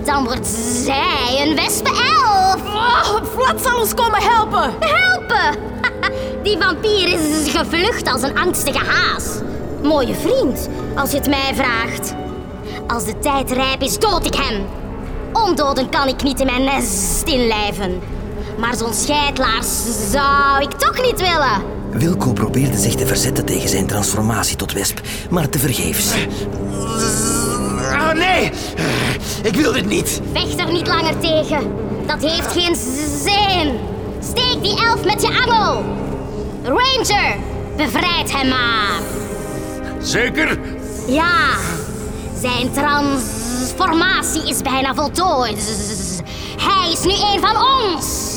Dan 0.05 0.25
wordt 0.25 0.47
zij 0.85 1.47
een 1.47 1.55
wespenelf. 1.55 2.57
Oh, 2.65 3.17
Vlad 3.37 3.63
zal 3.63 3.79
ons 3.79 3.95
komen 3.95 4.23
helpen. 4.23 4.75
Helpen! 4.81 5.61
Die 6.45 6.59
vampier 6.59 7.09
is 7.09 7.51
gevlucht 7.51 8.13
als 8.13 8.23
een 8.23 8.39
angstige 8.39 8.85
haas. 8.85 9.25
Mooie 9.83 10.15
vriend, 10.15 10.69
als 10.95 11.11
je 11.11 11.17
het 11.17 11.29
mij 11.29 11.55
vraagt. 11.55 12.15
Als 12.87 13.05
de 13.05 13.19
tijd 13.19 13.51
rijp 13.51 13.83
is, 13.83 13.99
dood 13.99 14.27
ik 14.27 14.35
hem. 14.35 14.67
Ondoden 15.33 15.89
kan 15.89 16.09
ik 16.09 16.23
niet 16.23 16.41
in 16.41 16.47
mijn 16.47 16.65
nest 16.65 17.29
inlijven. 17.29 18.01
Maar 18.61 18.77
zo'n 18.77 18.95
scheidlaars 18.95 19.69
zou 20.11 20.63
ik 20.63 20.71
toch 20.73 21.03
niet 21.03 21.21
willen. 21.21 21.63
Wilco 21.91 22.33
probeerde 22.33 22.79
zich 22.79 22.95
te 22.95 23.07
verzetten 23.07 23.45
tegen 23.45 23.69
zijn 23.69 23.87
transformatie 23.87 24.57
tot 24.57 24.73
wesp, 24.73 25.01
maar 25.31 25.49
tevergeefs. 25.49 26.13
Ah, 27.93 28.13
nee! 28.13 28.51
Ik 29.43 29.55
wil 29.55 29.73
dit 29.73 29.87
niet. 29.87 30.21
Vecht 30.33 30.59
er 30.59 30.73
niet 30.73 30.87
langer 30.87 31.19
tegen. 31.19 31.73
Dat 32.07 32.23
heeft 32.23 32.53
geen 32.53 32.77
zin. 33.23 33.79
Steek 34.23 34.63
die 34.63 34.85
elf 34.85 35.05
met 35.05 35.23
je 35.23 35.29
angel. 35.47 35.85
Ranger, 36.63 37.37
bevrijd 37.77 38.33
hem 38.33 38.49
maar. 38.49 39.01
Zeker? 40.03 40.59
Ja, 41.07 41.57
zijn 42.41 42.73
transformatie 42.73 44.49
is 44.49 44.63
bijna 44.63 44.95
voltooid. 44.95 45.65
Hij 46.57 46.93
is 46.93 47.05
nu 47.05 47.13
een 47.13 47.41
van 47.41 47.57
ons. 47.57 48.30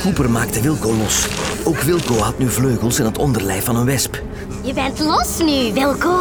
Cooper 0.00 0.30
maakte 0.30 0.60
Wilco 0.60 0.94
los. 0.94 1.28
Ook 1.64 1.80
Wilco 1.80 2.14
had 2.14 2.38
nu 2.38 2.48
vleugels 2.48 2.98
en 2.98 3.04
het 3.04 3.18
onderlijf 3.18 3.64
van 3.64 3.76
een 3.76 3.84
wesp. 3.84 4.22
Je 4.62 4.72
bent 4.72 4.98
los 4.98 5.38
nu, 5.38 5.72
Wilco. 5.72 6.18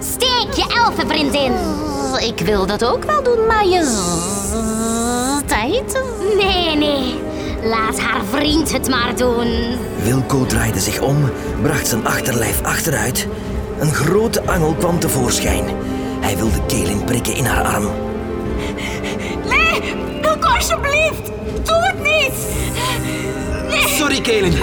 Steek 0.00 0.52
je 0.54 0.82
elfenvriendin. 0.86 1.52
Ik 2.20 2.40
wil 2.44 2.66
dat 2.66 2.84
ook 2.84 3.04
wel 3.04 3.22
doen, 3.22 3.46
maar 3.46 3.66
je... 3.66 3.80
Tijd? 5.46 6.02
Nee, 6.36 6.76
nee. 6.76 7.20
Laat 7.64 8.00
haar 8.00 8.20
vriend 8.30 8.72
het 8.72 8.88
maar 8.88 9.16
doen. 9.16 9.76
Wilco 10.02 10.46
draaide 10.46 10.80
zich 10.80 11.00
om, 11.00 11.30
bracht 11.62 11.86
zijn 11.86 12.06
achterlijf 12.06 12.62
achteruit. 12.62 13.26
Een 13.80 13.94
grote 13.94 14.42
angel 14.46 14.74
kwam 14.74 14.98
tevoorschijn. 14.98 15.64
Hij 16.20 16.36
wilde 16.36 16.66
Kelin 16.66 17.04
prikken 17.04 17.34
in 17.34 17.44
haar 17.44 17.64
arm. 17.64 17.88
Nee, 19.48 19.94
Wilco, 20.22 20.48
alsjeblieft. 20.48 21.31
Doe 21.64 21.82
het 21.82 22.02
niet. 22.02 22.32
Nee. 23.68 23.88
Sorry, 23.88 24.20
Kaelin. 24.20 24.54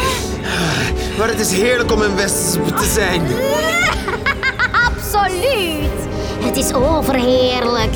Maar 1.17 1.27
het 1.27 1.39
is 1.39 1.51
heerlijk 1.51 1.91
om 1.91 2.01
een 2.01 2.15
wesp 2.15 2.77
te 2.77 2.85
zijn. 2.93 3.21
Absoluut. 4.87 5.99
Het 6.39 6.57
is 6.57 6.73
overheerlijk. 6.73 7.95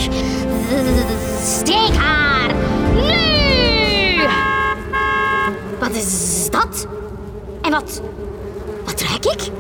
Steek 1.44 1.96
haar. 1.96 2.54
Nu! 2.96 4.28
Wat 5.80 5.92
is 5.92 6.48
dat? 6.50 6.88
En 7.62 7.72
wat... 7.72 8.02
Wat 8.86 9.02
ruik 9.02 9.26
ik? 9.26 9.52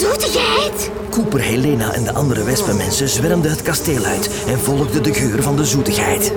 Zoetigheid? 0.00 0.90
Cooper, 1.10 1.40
Helena 1.40 1.92
en 1.92 2.04
de 2.04 2.12
andere 2.12 2.44
wespenmensen 2.44 3.08
zwermden 3.08 3.50
het 3.50 3.62
kasteel 3.62 4.04
uit 4.04 4.30
en 4.46 4.58
volgden 4.58 5.02
de 5.02 5.14
geur 5.14 5.42
van 5.42 5.56
de 5.56 5.64
zoetigheid. 5.64 6.32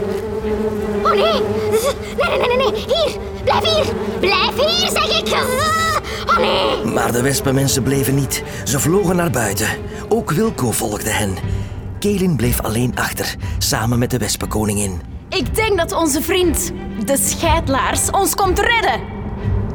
Nee. 2.29 2.37
Nee, 2.37 2.47
nee, 2.47 2.57
nee, 2.57 2.71
nee. 2.71 2.85
Hier. 2.85 3.17
Blijf 3.43 3.63
hier. 3.63 3.93
Blijf 4.19 4.55
hier, 4.55 4.89
zeg 4.89 5.19
ik. 5.19 5.27
Oh 6.27 6.37
nee. 6.37 6.93
Maar 6.93 7.11
de 7.11 7.21
wespenmensen 7.21 7.83
bleven 7.83 8.15
niet. 8.15 8.43
Ze 8.63 8.79
vlogen 8.79 9.15
naar 9.15 9.31
buiten. 9.31 9.67
Ook 10.09 10.31
Wilco 10.31 10.71
volgde 10.71 11.09
hen. 11.09 11.35
Kelin 11.99 12.35
bleef 12.35 12.61
alleen 12.61 12.91
achter, 12.95 13.35
samen 13.57 13.99
met 13.99 14.11
de 14.11 14.17
wespenkoningin. 14.17 15.01
Ik 15.29 15.55
denk 15.55 15.77
dat 15.77 15.91
onze 15.91 16.21
vriend, 16.21 16.71
de 17.05 17.17
scheidlaars, 17.17 18.09
ons 18.11 18.35
komt 18.35 18.59
redden. 18.59 18.99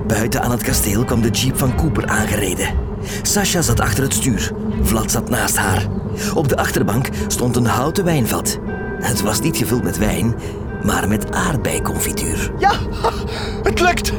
Buiten 0.06 0.42
aan 0.42 0.50
het 0.50 0.62
kasteel 0.62 1.04
kwam 1.04 1.22
de 1.22 1.30
jeep 1.30 1.58
van 1.58 1.76
Cooper 1.76 2.06
aangereden. 2.06 2.68
Sasha 3.22 3.62
zat 3.62 3.80
achter 3.80 4.02
het 4.02 4.12
stuur. 4.14 4.52
Vlad 4.82 5.10
zat 5.10 5.28
naast 5.28 5.56
haar. 5.56 5.86
Op 6.34 6.48
de 6.48 6.56
achterbank 6.56 7.08
stond 7.26 7.56
een 7.56 7.66
houten 7.66 8.04
wijnvat. 8.04 8.58
Het 9.00 9.22
was 9.22 9.40
niet 9.40 9.56
gevuld 9.56 9.82
met 9.82 9.98
wijn, 9.98 10.34
maar 10.84 11.08
met 11.08 11.32
aardbeiconfituur. 11.32 12.52
Ja, 12.58 12.72
het 13.68 13.80
lukt. 13.80 14.12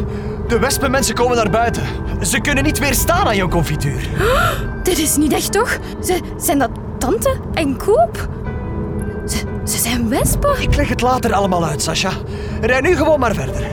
De 0.48 0.60
wespenmensen 0.60 1.16
komen 1.16 1.36
naar 1.36 1.50
buiten. 1.50 1.84
Ze 2.22 2.40
kunnen 2.40 2.64
niet 2.64 2.80
weerstaan 2.80 3.28
aan 3.28 3.36
jouw 3.36 3.48
confituur. 3.48 4.10
Dit 4.84 4.98
is 4.98 5.16
niet 5.16 5.34
echt, 5.34 5.52
toch? 5.52 5.78
Ze, 6.04 6.20
zijn 6.38 6.60
dat 6.60 6.70
Tante 6.98 7.36
en 7.54 7.78
Koop? 7.78 8.30
Ze, 9.28 9.38
ze 9.64 9.78
zijn 9.78 10.10
wespen. 10.10 10.62
Ik 10.62 10.76
leg 10.76 10.90
het 10.90 11.02
later 11.02 11.34
allemaal 11.34 11.66
uit, 11.66 11.82
Sasha. 11.82 12.12
Rij 12.62 12.82
nu 12.82 12.96
gewoon 12.96 13.20
maar 13.20 13.34
verder. 13.34 13.64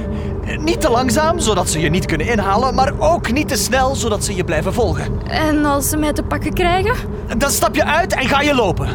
Niet 0.59 0.81
te 0.81 0.91
langzaam, 0.91 1.39
zodat 1.39 1.69
ze 1.69 1.81
je 1.81 1.89
niet 1.89 2.07
kunnen 2.07 2.27
inhalen, 2.27 2.75
maar 2.75 2.93
ook 2.99 3.33
niet 3.33 3.49
te 3.49 3.57
snel, 3.57 3.95
zodat 3.95 4.25
ze 4.25 4.35
je 4.35 4.45
blijven 4.45 4.73
volgen. 4.73 5.21
En 5.29 5.65
als 5.65 5.89
ze 5.89 5.97
mij 5.97 6.13
te 6.13 6.23
pakken 6.23 6.53
krijgen? 6.53 6.95
Dan 7.39 7.51
stap 7.51 7.75
je 7.75 7.85
uit 7.85 8.15
en 8.15 8.29
ga 8.29 8.41
je 8.41 8.55
lopen. 8.55 8.89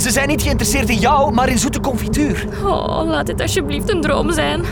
Ze 0.00 0.10
zijn 0.10 0.28
niet 0.28 0.42
geïnteresseerd 0.42 0.88
in 0.88 0.98
jou, 0.98 1.32
maar 1.32 1.48
in 1.48 1.58
zoete 1.58 1.80
confituur. 1.80 2.46
Oh, 2.64 3.02
laat 3.04 3.26
dit 3.26 3.40
alsjeblieft 3.40 3.90
een 3.90 4.00
droom 4.00 4.32
zijn. 4.32 4.64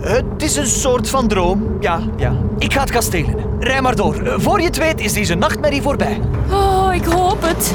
Het 0.00 0.42
is 0.42 0.56
een 0.56 0.66
soort 0.66 1.08
van 1.08 1.28
droom, 1.28 1.76
ja, 1.80 2.00
ja. 2.16 2.36
Ik 2.58 2.72
ga 2.72 2.80
het 2.80 2.90
kasteel 2.90 3.26
in. 3.26 3.36
Rij 3.60 3.80
maar 3.80 3.96
door. 3.96 4.34
Voor 4.36 4.60
je 4.60 4.66
het 4.66 4.76
weet 4.76 5.00
is 5.00 5.12
deze 5.12 5.34
nachtmerrie 5.34 5.82
voorbij. 5.82 6.20
Oh, 6.50 6.88
ik 6.94 7.04
hoop 7.04 7.42
het. 7.42 7.74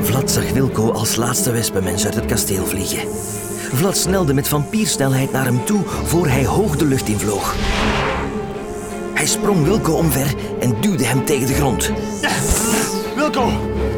Vlad 0.00 0.30
zag 0.30 0.50
Wilco 0.50 0.92
als 0.92 1.16
laatste 1.16 1.52
wespenmens 1.52 2.04
uit 2.04 2.14
het 2.14 2.26
kasteel 2.26 2.66
vliegen. 2.66 3.08
Vlad 3.72 3.96
snelde 3.96 4.34
met 4.34 4.48
vampiersnelheid 4.48 5.32
naar 5.32 5.44
hem 5.44 5.64
toe 5.64 5.80
voor 6.04 6.26
hij 6.26 6.44
hoog 6.44 6.76
de 6.76 6.84
lucht 6.84 7.08
invloog. 7.08 7.54
Hij 9.14 9.26
sprong 9.26 9.64
Wilco 9.64 9.92
omver 9.92 10.34
en 10.60 10.74
duwde 10.80 11.04
hem 11.04 11.24
tegen 11.24 11.46
de 11.46 11.54
grond. 11.54 11.92
Wilco, 13.16 13.50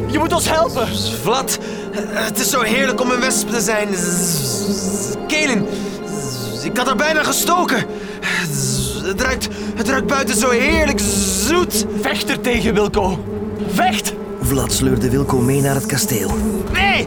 je 0.07 0.19
moet 0.19 0.33
ons 0.33 0.49
helpen. 0.49 0.87
Vlad, 1.21 1.59
het 1.93 2.39
is 2.39 2.49
zo 2.49 2.61
heerlijk 2.61 3.01
om 3.01 3.11
een 3.11 3.19
wesp 3.19 3.49
te 3.49 3.61
zijn. 3.61 3.87
Kaelin, 5.27 5.65
ik 6.63 6.77
had 6.77 6.87
er 6.87 6.95
bijna 6.95 7.23
gestoken. 7.23 7.85
Het 9.03 9.21
ruikt, 9.21 9.47
het 9.75 9.89
ruikt 9.89 10.07
buiten 10.07 10.37
zo 10.37 10.49
heerlijk 10.49 10.99
zoet. 11.47 11.85
Vecht 12.01 12.29
er 12.29 12.39
tegen, 12.41 12.73
Wilco. 12.73 13.23
Vecht! 13.67 14.13
Vlad 14.41 14.73
sleurde 14.73 15.09
Wilco 15.09 15.37
mee 15.37 15.61
naar 15.61 15.75
het 15.75 15.85
kasteel. 15.85 16.31
Nee, 16.73 17.05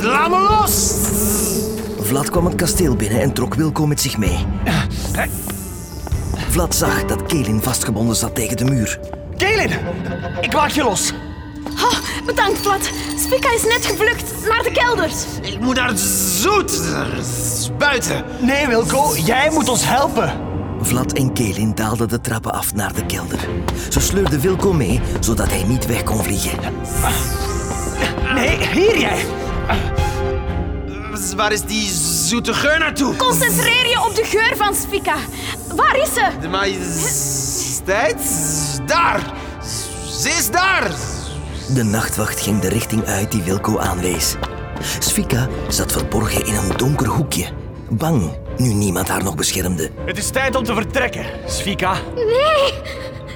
laat 0.00 0.30
me 0.30 0.38
los. 0.38 0.92
Vlad 2.00 2.30
kwam 2.30 2.44
het 2.44 2.54
kasteel 2.54 2.96
binnen 2.96 3.20
en 3.20 3.32
trok 3.32 3.54
Wilco 3.54 3.86
met 3.86 4.00
zich 4.00 4.18
mee. 4.18 4.46
Vlad 6.48 6.74
zag 6.74 7.04
dat 7.04 7.22
Kelin 7.22 7.62
vastgebonden 7.62 8.16
zat 8.16 8.34
tegen 8.34 8.56
de 8.56 8.64
muur. 8.64 8.98
Kaelin, 9.36 9.70
ik 10.40 10.54
maak 10.54 10.70
je 10.70 10.82
los. 10.82 11.12
Bedankt, 12.26 12.58
Vlad. 12.58 12.90
Spika 13.18 13.52
is 13.54 13.62
net 13.64 13.86
gevlucht 13.86 14.32
naar 14.48 14.62
de 14.62 14.70
kelders. 14.72 15.14
Ik 15.42 15.60
moet 15.60 15.76
naar 15.76 15.88
het 15.88 16.00
zoet. 16.40 16.80
Buiten. 17.78 18.24
Nee, 18.40 18.66
Wilco, 18.66 19.16
jij 19.16 19.50
moet 19.50 19.68
ons 19.68 19.84
helpen. 19.84 20.32
Vlad 20.80 21.12
en 21.12 21.32
Kelin 21.32 21.74
daalden 21.74 22.08
de 22.08 22.20
trappen 22.20 22.52
af 22.52 22.74
naar 22.74 22.94
de 22.94 23.06
kelder. 23.06 23.38
Ze 23.88 24.00
sleurden 24.00 24.40
Wilco 24.40 24.72
mee, 24.72 25.00
zodat 25.20 25.48
hij 25.48 25.62
niet 25.62 25.86
weg 25.86 26.02
kon 26.02 26.22
vliegen. 26.22 26.58
Nee, 28.34 28.56
hier 28.72 28.98
jij. 28.98 29.24
Waar 31.36 31.52
is 31.52 31.62
die 31.62 31.90
zoete 32.26 32.54
geur 32.54 32.78
naartoe? 32.78 33.16
Concentreer 33.16 33.88
je 33.88 34.04
op 34.08 34.14
de 34.14 34.24
geur 34.24 34.56
van 34.56 34.74
Spika. 34.74 35.14
Waar 35.74 35.96
is 35.96 36.14
ze? 36.14 36.28
De 36.40 36.48
majesteit? 36.48 38.20
Daar. 38.86 39.20
Ze 40.20 40.28
is 40.28 40.50
daar. 40.50 40.90
De 41.68 41.82
nachtwacht 41.82 42.40
ging 42.40 42.60
de 42.60 42.68
richting 42.68 43.04
uit 43.06 43.32
die 43.32 43.42
Wilco 43.42 43.78
aanwees. 43.78 44.34
Svika 44.98 45.48
zat 45.68 45.92
verborgen 45.92 46.46
in 46.46 46.54
een 46.54 46.76
donker 46.76 47.06
hoekje, 47.06 47.46
bang 47.88 48.40
nu 48.56 48.72
niemand 48.72 49.08
haar 49.08 49.22
nog 49.22 49.34
beschermde. 49.34 49.90
Het 50.04 50.18
is 50.18 50.30
tijd 50.30 50.56
om 50.56 50.64
te 50.64 50.74
vertrekken, 50.74 51.24
Svika. 51.46 51.92
Nee. 52.14 52.72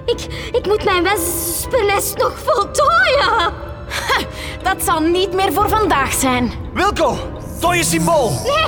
Ik, 0.04 0.50
ik 0.52 0.66
moet 0.66 0.84
mijn 0.84 1.02
wespennest 1.02 2.16
nog 2.16 2.38
voltooien. 2.44 3.52
Dat 4.62 4.82
zal 4.84 5.00
niet 5.00 5.32
meer 5.32 5.52
voor 5.52 5.68
vandaag 5.68 6.12
zijn. 6.12 6.52
Wilco, 6.74 7.18
tooi 7.60 7.78
je 7.78 7.84
symbool. 7.84 8.30
Nee, 8.30 8.66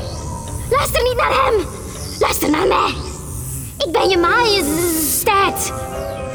luister 0.70 1.02
niet 1.02 1.16
naar 1.16 1.44
hem. 1.44 1.66
Luister 2.18 2.50
naar 2.50 2.66
mij. 2.66 2.94
Ik 3.78 3.92
ben 3.92 4.08
je 4.08 4.18
majesteit. 4.18 5.72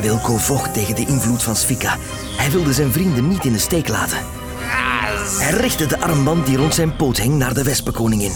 Wilco 0.04 0.38
vocht 0.38 0.74
tegen 0.74 0.96
de 0.96 1.06
invloed 1.06 1.44
van 1.44 1.56
Svika. 1.56 1.98
Hij 2.38 2.52
wilde 2.52 2.74
zijn 2.74 2.92
vrienden 2.92 3.28
niet 3.28 3.46
in 3.46 3.54
de 3.54 3.60
steek 3.60 3.88
laten. 3.88 4.18
Hij 5.40 5.52
richtte 5.52 5.86
de 5.86 6.00
armband 6.00 6.46
die 6.46 6.58
rond 6.58 6.76
zijn 6.76 6.96
poot 6.96 7.18
hing 7.18 7.36
naar 7.36 7.54
de 7.54 7.64
wespenkoningin. 7.64 8.32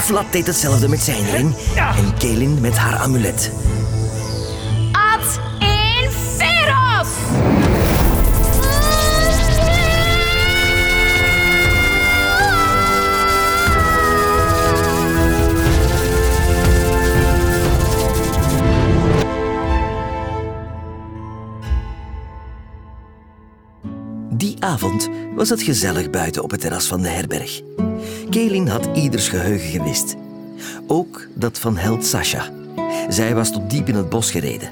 Vlad 0.00 0.24
deed 0.30 0.46
hetzelfde 0.46 0.88
met 0.88 1.00
zijn 1.00 1.30
ring 1.30 1.54
en 1.74 2.14
Kelin 2.18 2.60
met 2.60 2.76
haar 2.76 2.96
amulet. 2.96 3.50
Avond 24.76 25.08
was 25.34 25.48
het 25.48 25.62
gezellig 25.62 26.10
buiten 26.10 26.42
op 26.42 26.50
het 26.50 26.60
terras 26.60 26.86
van 26.86 27.02
de 27.02 27.08
herberg. 27.08 27.60
Kelin 28.30 28.68
had 28.68 28.88
ieders 28.94 29.28
geheugen 29.28 29.68
gewist. 29.68 30.14
Ook 30.86 31.26
dat 31.34 31.58
van 31.58 31.76
held 31.76 32.06
Sasha. 32.06 32.50
Zij 33.08 33.34
was 33.34 33.52
tot 33.52 33.70
diep 33.70 33.88
in 33.88 33.94
het 33.94 34.08
bos 34.08 34.30
gereden. 34.30 34.70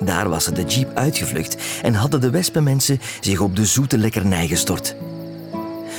Daar 0.00 0.28
was 0.28 0.44
ze 0.44 0.52
de 0.52 0.64
jeep 0.64 0.94
uitgevlucht 0.94 1.56
en 1.82 1.94
hadden 1.94 2.20
de 2.20 2.30
wespenmensen 2.30 3.00
zich 3.20 3.40
op 3.40 3.56
de 3.56 3.66
zoete 3.66 3.98
lekkernij 3.98 4.46
gestort. 4.46 4.96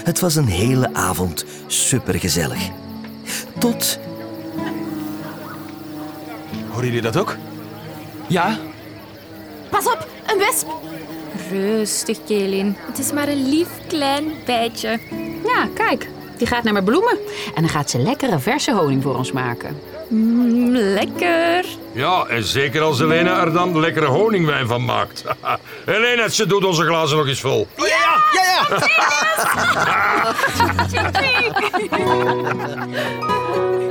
Het 0.04 0.20
was 0.20 0.36
een 0.36 0.48
hele 0.48 0.94
avond 0.94 1.46
supergezellig. 1.68 2.70
Tot 3.58 4.00
Horen 6.70 6.86
jullie 6.86 7.02
dat 7.02 7.18
ook? 7.18 7.38
Ja, 8.28 8.58
Pas 9.70 9.86
op, 9.86 10.08
een 10.28 10.38
wesp. 10.38 10.68
Rustig, 11.52 12.18
Kelin. 12.28 12.76
Het 12.80 13.00
is 13.00 13.12
maar 13.12 13.28
een 13.28 13.50
lief 13.50 13.68
klein 13.88 14.34
bijtje. 14.46 15.00
Ja, 15.44 15.68
kijk. 15.74 16.08
Die 16.38 16.48
gaat 16.48 16.64
naar 16.64 16.74
mijn 16.74 16.86
bloemen. 16.86 17.18
En 17.56 17.62
dan 17.62 17.70
gaat 17.70 17.90
ze 17.90 17.98
lekkere 18.00 18.40
verse 18.40 18.72
honing 18.72 19.04
voor 19.04 19.16
ons 19.16 19.32
maken. 19.32 19.80
Mm, 20.10 20.76
lekker. 20.76 21.66
Ja, 21.94 22.26
en 22.26 22.44
zeker 22.44 22.82
als 22.82 23.00
Helena 23.00 23.42
er 23.42 23.54
dan 23.54 23.80
lekkere 23.80 24.06
honingwijn 24.06 24.68
van 24.68 24.86
maakt. 24.86 25.24
Helena, 25.86 26.28
ze 26.28 26.46
doet 26.46 26.66
onze 26.66 26.84
glazen 26.84 27.18
nog 27.18 27.28
eens 27.28 27.42
vol. 27.42 27.68
Ja, 27.76 27.86
ja, 28.34 28.66
ja, 28.70 29.14
ja. 32.02 33.90